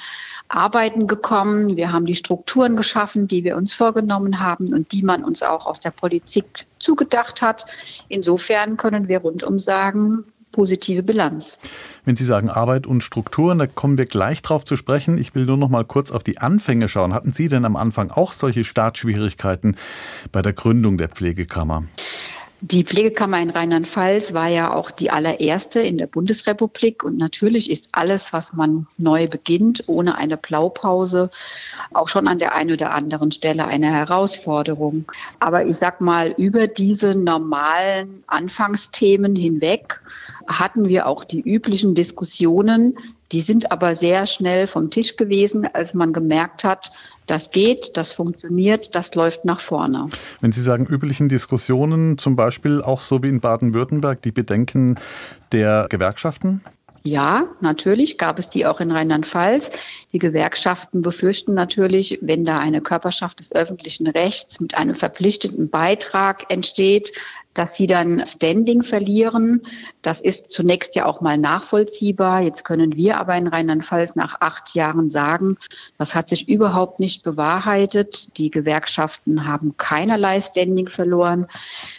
Arbeiten 0.50 1.08
gekommen. 1.08 1.78
Wir 1.78 1.92
haben 1.92 2.06
die 2.06 2.14
Strukturen 2.14 2.76
geschaffen, 2.76 3.28
die 3.28 3.44
wir 3.44 3.58
uns 3.58 3.74
vorgenommen 3.74 4.40
haben 4.40 4.72
und 4.72 4.92
die 4.92 5.02
man 5.02 5.24
uns 5.24 5.42
auch 5.42 5.66
aus 5.66 5.80
der 5.80 5.92
Politik 5.92 6.68
zugedacht 6.78 7.42
hat. 7.42 7.66
Insofern 8.08 8.78
können 8.78 9.08
wir 9.08 9.20
rundum 9.20 9.58
sagen, 9.58 10.26
positive 10.52 11.04
Bilanz. 11.04 11.58
Wenn 12.06 12.16
Sie 12.16 12.26
sagen 12.26 12.50
Arbeit 12.50 12.88
und 12.88 13.04
Strukturen, 13.04 13.58
da 13.60 13.68
kommen 13.68 13.98
wir 13.98 14.06
gleich 14.06 14.42
drauf 14.42 14.66
zu 14.66 14.76
sprechen. 14.76 15.18
Ich 15.18 15.36
will 15.36 15.46
nur 15.46 15.58
noch 15.58 15.70
mal 15.70 15.86
kurz 15.86 16.12
auf 16.12 16.24
die 16.24 16.40
Anfänge 16.40 16.88
schauen. 16.88 17.14
Hatten 17.14 17.32
Sie 17.32 17.48
denn 17.48 17.66
am 17.66 17.76
Anfang 17.76 18.12
auch 18.12 18.34
solche 18.34 18.64
Startschwierigkeiten 18.64 19.76
bei 20.32 20.42
der 20.42 20.54
Gründung 20.54 20.98
der 20.98 21.10
Pflegekammer? 21.10 21.84
Die 22.64 22.84
Pflegekammer 22.84 23.42
in 23.42 23.50
Rheinland-Pfalz 23.50 24.36
war 24.36 24.48
ja 24.48 24.72
auch 24.72 24.92
die 24.92 25.10
allererste 25.10 25.80
in 25.80 25.98
der 25.98 26.06
Bundesrepublik. 26.06 27.04
Und 27.04 27.18
natürlich 27.18 27.72
ist 27.72 27.90
alles, 27.94 28.34
was 28.34 28.54
man 28.54 28.86
neu 29.00 29.28
beginnt, 29.28 29.84
ohne 29.88 30.16
eine 30.16 30.38
Blaupause, 30.38 31.32
auch 31.92 32.08
schon 32.08 32.28
an 32.28 32.38
der 32.38 32.54
einen 32.54 32.74
oder 32.74 32.92
anderen 32.92 33.32
Stelle 33.32 33.66
eine 33.66 33.92
Herausforderung. 33.92 35.06
Aber 35.40 35.66
ich 35.66 35.76
sag 35.78 36.02
mal, 36.02 36.36
über 36.38 36.68
diese 36.68 37.16
normalen 37.16 38.24
Anfangsthemen 38.28 39.36
hinweg 39.36 40.00
hatten 40.46 40.88
wir 40.88 41.08
auch 41.08 41.24
die 41.24 41.42
üblichen 41.42 41.96
Diskussionen. 41.96 42.96
Die 43.32 43.42
sind 43.42 43.72
aber 43.72 43.96
sehr 43.96 44.26
schnell 44.26 44.68
vom 44.68 44.90
Tisch 44.90 45.16
gewesen, 45.16 45.68
als 45.74 45.94
man 45.94 46.14
gemerkt 46.14 46.64
hat, 46.64 46.92
das 47.28 47.52
geht, 47.52 47.96
das 47.96 48.12
funktioniert, 48.12 48.94
das 48.94 49.16
läuft 49.16 49.46
nach 49.46 49.62
vorne. 49.62 50.08
Wenn 50.42 50.52
Sie 50.52 50.62
sagen 50.62 50.86
üblichen 50.86 51.30
Diskussionen, 51.30 52.18
zum 52.18 52.36
Beispiel 52.36 52.82
auch 52.82 53.00
so 53.00 53.24
wie 53.24 53.30
in 53.30 53.40
Baden-Württemberg, 53.40 54.22
die 54.22 54.32
Bedenken 54.32 54.96
der 55.52 55.88
Gewerkschaften? 55.90 56.62
Ja, 57.04 57.48
natürlich 57.62 58.20
gab 58.20 58.38
es 58.38 58.50
die 58.50 58.66
auch 58.68 58.80
in 58.80 58.92
Rheinland-Pfalz. 58.92 59.72
Die 60.14 60.20
Gewerkschaften 60.20 61.02
befürchten 61.02 61.56
natürlich, 61.56 62.20
wenn 62.22 62.46
da 62.46 62.60
eine 62.60 62.82
Körperschaft 62.82 63.40
des 63.40 63.52
öffentlichen 63.54 64.08
Rechts 64.08 64.60
mit 64.60 64.76
einem 64.76 64.94
verpflichteten 64.94 65.70
Beitrag 65.70 66.52
entsteht, 66.52 67.12
dass 67.54 67.76
sie 67.76 67.88
dann 67.88 68.26
Standing 68.26 68.84
verlieren. 68.84 69.62
Das 70.02 70.22
ist 70.22 70.52
zunächst 70.52 70.96
ja 70.96 71.06
auch 71.06 71.22
mal 71.22 71.38
nachvollziehbar. 71.38 72.42
Jetzt 72.42 72.64
können 72.64 72.96
wir 72.96 73.20
aber 73.20 73.36
in 73.36 73.48
Rheinland-Pfalz 73.48 74.16
nach 74.16 74.42
acht 74.42 74.74
Jahren 74.76 75.10
sagen, 75.10 75.58
das 75.98 76.16
hat 76.16 76.30
sich 76.30 76.48
überhaupt 76.48 77.00
nicht 77.00 77.24
bewahrheitet. 77.24 78.38
Die 78.38 78.52
Gewerkschaften 78.52 79.46
haben 79.46 79.76
keinerlei 79.78 80.40
Standing 80.40 80.88
verloren. 80.88 81.48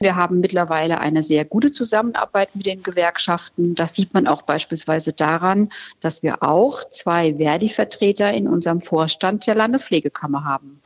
Wir 0.01 0.17
haben 0.17 0.41
mittlerweile 0.41 1.01
eine 1.01 1.23
sehr 1.23 1.45
gute 1.45 1.73
Zusammenarbeit 1.73 2.55
mit 2.57 2.67
den 2.67 2.83
Gewerkschaften. 2.83 3.75
Das 3.75 3.95
sieht 3.95 4.15
man 4.15 4.27
auch 4.27 4.43
beispielsweise 4.43 5.13
daran, 5.13 5.71
dass 6.01 6.23
wir 6.23 6.43
auch 6.43 6.89
zwei 6.91 7.35
Verdi-Vertreter 7.37 8.33
in 8.33 8.49
unserem 8.49 8.81
Vorstand 8.81 9.47
der 9.47 9.55
Landespflegekammer 9.55 10.45
haben. 10.45 10.81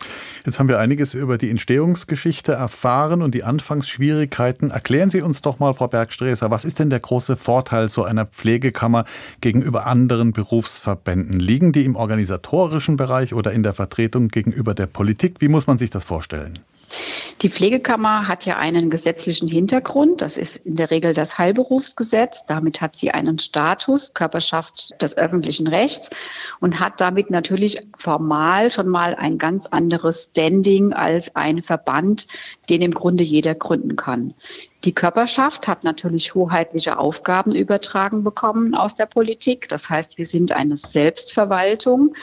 Jetzt 0.46 0.60
haben 0.60 0.68
wir 0.68 0.78
einiges 0.78 1.14
über 1.14 1.38
die 1.38 1.50
Entstehungsgeschichte 1.50 2.52
erfahren 2.52 3.20
und 3.20 3.34
die 3.34 3.42
Anfangsschwierigkeiten. 3.42 4.70
Erklären 4.70 5.10
Sie 5.10 5.20
uns 5.20 5.42
doch 5.42 5.58
mal, 5.58 5.74
Frau 5.74 5.88
Bergsträßer, 5.88 6.52
was 6.52 6.64
ist 6.64 6.78
denn 6.78 6.88
der 6.88 7.00
große 7.00 7.36
Vorteil 7.36 7.88
so 7.88 8.04
einer 8.04 8.26
Pflegekammer 8.26 9.06
gegenüber 9.40 9.86
anderen 9.86 10.32
Berufsverbänden? 10.32 11.40
Liegen 11.40 11.72
die 11.72 11.84
im 11.84 11.96
organisatorischen 11.96 12.96
Bereich 12.96 13.34
oder 13.34 13.50
in 13.50 13.64
der 13.64 13.74
Vertretung 13.74 14.28
gegenüber 14.28 14.72
der 14.72 14.86
Politik? 14.86 15.40
Wie 15.40 15.48
muss 15.48 15.66
man 15.66 15.78
sich 15.78 15.90
das 15.90 16.04
vorstellen? 16.04 16.60
Die 17.42 17.50
Pflegekammer 17.50 18.28
hat 18.28 18.46
ja 18.46 18.56
einen 18.56 18.88
gesetzlichen 18.88 19.46
Hintergrund. 19.46 20.22
Das 20.22 20.38
ist 20.38 20.56
in 20.56 20.76
der 20.76 20.90
Regel 20.90 21.12
das 21.12 21.36
Heilberufsgesetz. 21.36 22.46
Damit 22.46 22.80
hat 22.80 22.96
sie 22.96 23.10
einen 23.10 23.38
Status, 23.38 24.14
Körperschaft 24.14 25.00
des 25.02 25.16
öffentlichen 25.18 25.66
Rechts 25.66 26.08
und 26.60 26.80
hat 26.80 27.00
damit 27.00 27.30
natürlich 27.30 27.76
formal 27.96 28.70
schon 28.70 28.88
mal 28.88 29.14
ein 29.14 29.36
ganz 29.36 29.66
anderes 29.66 30.28
Standing 30.30 30.94
als 30.94 31.34
ein 31.36 31.60
Verband, 31.60 32.26
den 32.70 32.80
im 32.80 32.94
Grunde 32.94 33.22
jeder 33.22 33.54
gründen 33.54 33.96
kann. 33.96 34.32
Die 34.84 34.94
Körperschaft 34.94 35.68
hat 35.68 35.84
natürlich 35.84 36.34
hoheitliche 36.34 36.98
Aufgaben 36.98 37.54
übertragen 37.54 38.24
bekommen 38.24 38.74
aus 38.74 38.94
der 38.94 39.06
Politik. 39.06 39.68
Das 39.68 39.90
heißt, 39.90 40.16
wir 40.16 40.26
sind 40.26 40.52
eine 40.52 40.76
Selbstverwaltung 40.76 42.14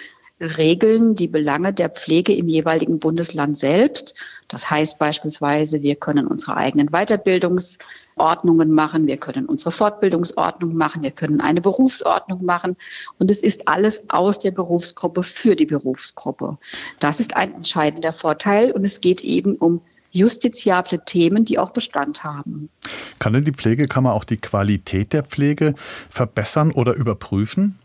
regeln 0.43 1.15
die 1.15 1.27
Belange 1.27 1.73
der 1.73 1.89
Pflege 1.89 2.33
im 2.33 2.47
jeweiligen 2.47 2.99
Bundesland 2.99 3.57
selbst. 3.57 4.19
Das 4.47 4.69
heißt 4.69 4.99
beispielsweise, 4.99 5.81
wir 5.81 5.95
können 5.95 6.27
unsere 6.27 6.57
eigenen 6.57 6.89
Weiterbildungsordnungen 6.89 8.71
machen, 8.71 9.07
wir 9.07 9.17
können 9.17 9.45
unsere 9.45 9.71
Fortbildungsordnung 9.71 10.75
machen, 10.75 11.01
wir 11.01 11.11
können 11.11 11.41
eine 11.41 11.61
Berufsordnung 11.61 12.45
machen. 12.45 12.75
Und 13.19 13.31
es 13.31 13.41
ist 13.41 13.67
alles 13.67 14.01
aus 14.09 14.39
der 14.39 14.51
Berufsgruppe 14.51 15.23
für 15.23 15.55
die 15.55 15.65
Berufsgruppe. 15.65 16.57
Das 16.99 17.19
ist 17.19 17.35
ein 17.35 17.53
entscheidender 17.55 18.13
Vorteil 18.13 18.71
und 18.71 18.85
es 18.85 19.01
geht 19.01 19.21
eben 19.21 19.55
um 19.55 19.81
justiziable 20.11 21.03
Themen, 21.05 21.43
die 21.43 21.57
auch 21.57 21.71
Bestand 21.71 22.23
haben. 22.23 22.69
Kann 23.19 23.33
denn 23.33 23.45
die 23.45 23.51
Pflegekammer 23.51 24.13
auch 24.13 24.23
die 24.23 24.37
Qualität 24.37 25.11
der 25.11 25.23
Pflege 25.23 25.73
verbessern 26.09 26.71
oder 26.71 26.93
überprüfen? 26.93 27.79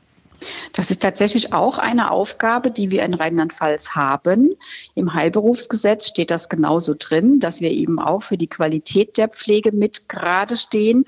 Das 0.72 0.90
ist 0.90 1.02
tatsächlich 1.02 1.52
auch 1.52 1.78
eine 1.78 2.10
Aufgabe, 2.10 2.70
die 2.70 2.90
wir 2.90 3.04
in 3.04 3.14
Rheinland-Pfalz 3.14 3.90
haben. 3.90 4.54
Im 4.94 5.14
Heilberufsgesetz 5.14 6.06
steht 6.06 6.30
das 6.30 6.48
genauso 6.48 6.94
drin, 6.98 7.40
dass 7.40 7.60
wir 7.60 7.70
eben 7.70 7.98
auch 7.98 8.22
für 8.22 8.38
die 8.38 8.46
Qualität 8.46 9.16
der 9.16 9.28
Pflege 9.28 9.72
mit 9.72 10.08
gerade 10.08 10.56
stehen 10.56 11.04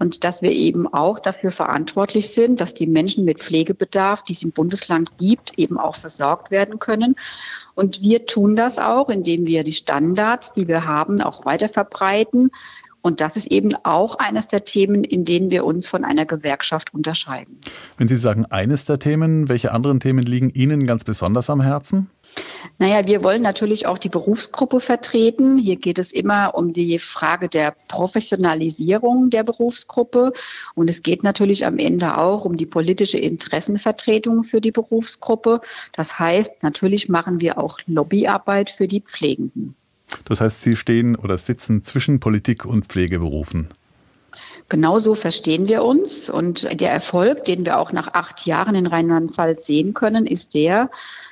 und 0.00 0.24
dass 0.24 0.40
wir 0.40 0.50
eben 0.50 0.92
auch 0.92 1.18
dafür 1.18 1.52
verantwortlich 1.52 2.30
sind, 2.30 2.62
dass 2.62 2.72
die 2.72 2.86
Menschen 2.86 3.26
mit 3.26 3.40
Pflegebedarf, 3.40 4.22
die 4.22 4.32
es 4.32 4.42
im 4.42 4.50
Bundesland 4.50 5.18
gibt, 5.18 5.58
eben 5.58 5.78
auch 5.78 5.94
versorgt 5.94 6.50
werden 6.50 6.78
können. 6.78 7.16
Und 7.74 8.00
wir 8.00 8.24
tun 8.24 8.56
das 8.56 8.78
auch, 8.78 9.10
indem 9.10 9.46
wir 9.46 9.62
die 9.62 9.72
Standards, 9.72 10.54
die 10.54 10.68
wir 10.68 10.86
haben, 10.86 11.20
auch 11.20 11.44
weiter 11.44 11.68
verbreiten 11.68 12.50
und 13.02 13.20
das 13.20 13.36
ist 13.36 13.46
eben 13.46 13.74
auch 13.84 14.18
eines 14.18 14.48
der 14.48 14.64
Themen, 14.64 15.04
in 15.04 15.24
denen 15.24 15.50
wir 15.50 15.64
uns 15.64 15.88
von 15.88 16.04
einer 16.04 16.26
Gewerkschaft 16.26 16.92
unterscheiden. 16.92 17.58
Wenn 17.96 18.08
Sie 18.08 18.16
sagen 18.16 18.46
eines 18.46 18.84
der 18.84 18.98
Themen, 18.98 19.48
welche 19.48 19.72
anderen 19.72 20.00
Themen 20.00 20.22
liegen 20.22 20.50
Ihnen 20.50 20.86
ganz 20.86 21.04
besonders 21.04 21.48
am 21.50 21.60
Herzen? 21.60 22.10
Naja, 22.78 23.06
wir 23.06 23.24
wollen 23.24 23.42
natürlich 23.42 23.86
auch 23.86 23.98
die 23.98 24.08
Berufsgruppe 24.08 24.80
vertreten. 24.80 25.58
Hier 25.58 25.76
geht 25.76 25.98
es 25.98 26.12
immer 26.12 26.54
um 26.54 26.72
die 26.72 26.98
Frage 26.98 27.48
der 27.48 27.74
Professionalisierung 27.88 29.30
der 29.30 29.42
Berufsgruppe. 29.42 30.32
Und 30.74 30.88
es 30.88 31.02
geht 31.02 31.22
natürlich 31.22 31.66
am 31.66 31.78
Ende 31.78 32.18
auch 32.18 32.44
um 32.44 32.56
die 32.56 32.66
politische 32.66 33.18
Interessenvertretung 33.18 34.44
für 34.44 34.60
die 34.60 34.72
Berufsgruppe. 34.72 35.60
Das 35.92 36.18
heißt, 36.18 36.62
natürlich 36.62 37.08
machen 37.08 37.40
wir 37.40 37.58
auch 37.58 37.78
Lobbyarbeit 37.86 38.70
für 38.70 38.86
die 38.86 39.00
Pflegenden. 39.00 39.74
Das 40.24 40.40
heißt, 40.40 40.62
Sie 40.62 40.76
stehen 40.76 41.16
oder 41.16 41.38
sitzen 41.38 41.82
zwischen 41.82 42.20
Politik 42.20 42.64
und 42.64 42.86
Pflegeberufen. 42.86 43.68
Genauso 44.68 45.16
verstehen 45.16 45.68
wir 45.68 45.82
uns. 45.82 46.30
Und 46.30 46.80
der 46.80 46.92
Erfolg, 46.92 47.44
den 47.44 47.64
wir 47.64 47.78
auch 47.78 47.90
nach 47.90 48.14
acht 48.14 48.46
Jahren 48.46 48.76
in 48.76 48.86
Rheinland-Pfalz 48.86 49.66
sehen 49.66 49.94
können, 49.94 50.26
ist 50.26 50.54
der, 50.54 50.90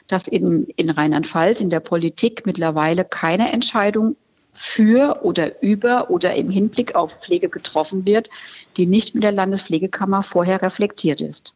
dass 0.09 0.27
in, 0.27 0.67
in 0.75 0.91
Rheinland-Pfalz 0.91 1.61
in 1.61 1.71
der 1.71 1.81
Politik 1.81 2.47
mittlerweile 2.47 3.05
keine 3.05 3.53
Entscheidung 3.53 4.17
für 4.53 5.21
oder 5.23 5.63
über 5.63 6.11
oder 6.11 6.35
im 6.35 6.51
Hinblick 6.51 6.97
auf 6.97 7.21
Pflege 7.23 7.49
getroffen 7.49 8.07
wird, 8.07 8.29
die 8.77 8.87
nicht 8.87 9.15
mit 9.15 9.23
der 9.23 9.31
Landespflegekammer 9.31 10.25
vorher 10.25 10.61
reflektiert 10.61 11.21
ist. 11.21 11.55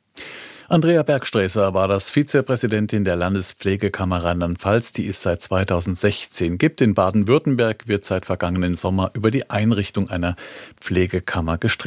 Andrea 0.69 1.03
Bergsträßer 1.03 1.75
war 1.75 1.89
das 1.89 2.11
Vizepräsidentin 2.11 3.05
der 3.05 3.17
Landespflegekammer 3.17 4.23
Rheinland-Pfalz. 4.23 4.93
Die 4.93 5.07
ist 5.07 5.23
seit 5.23 5.43
2016 5.43 6.57
gibt. 6.57 6.81
In 6.81 6.95
Baden-Württemberg 6.95 7.89
wird 7.89 8.05
seit 8.05 8.27
vergangenen 8.27 8.75
Sommer 8.75 9.11
über 9.15 9.31
die 9.31 9.51
Einrichtung 9.51 10.09
einer 10.09 10.37
Pflegekammer 10.81 11.59
gestritten. 11.59 11.83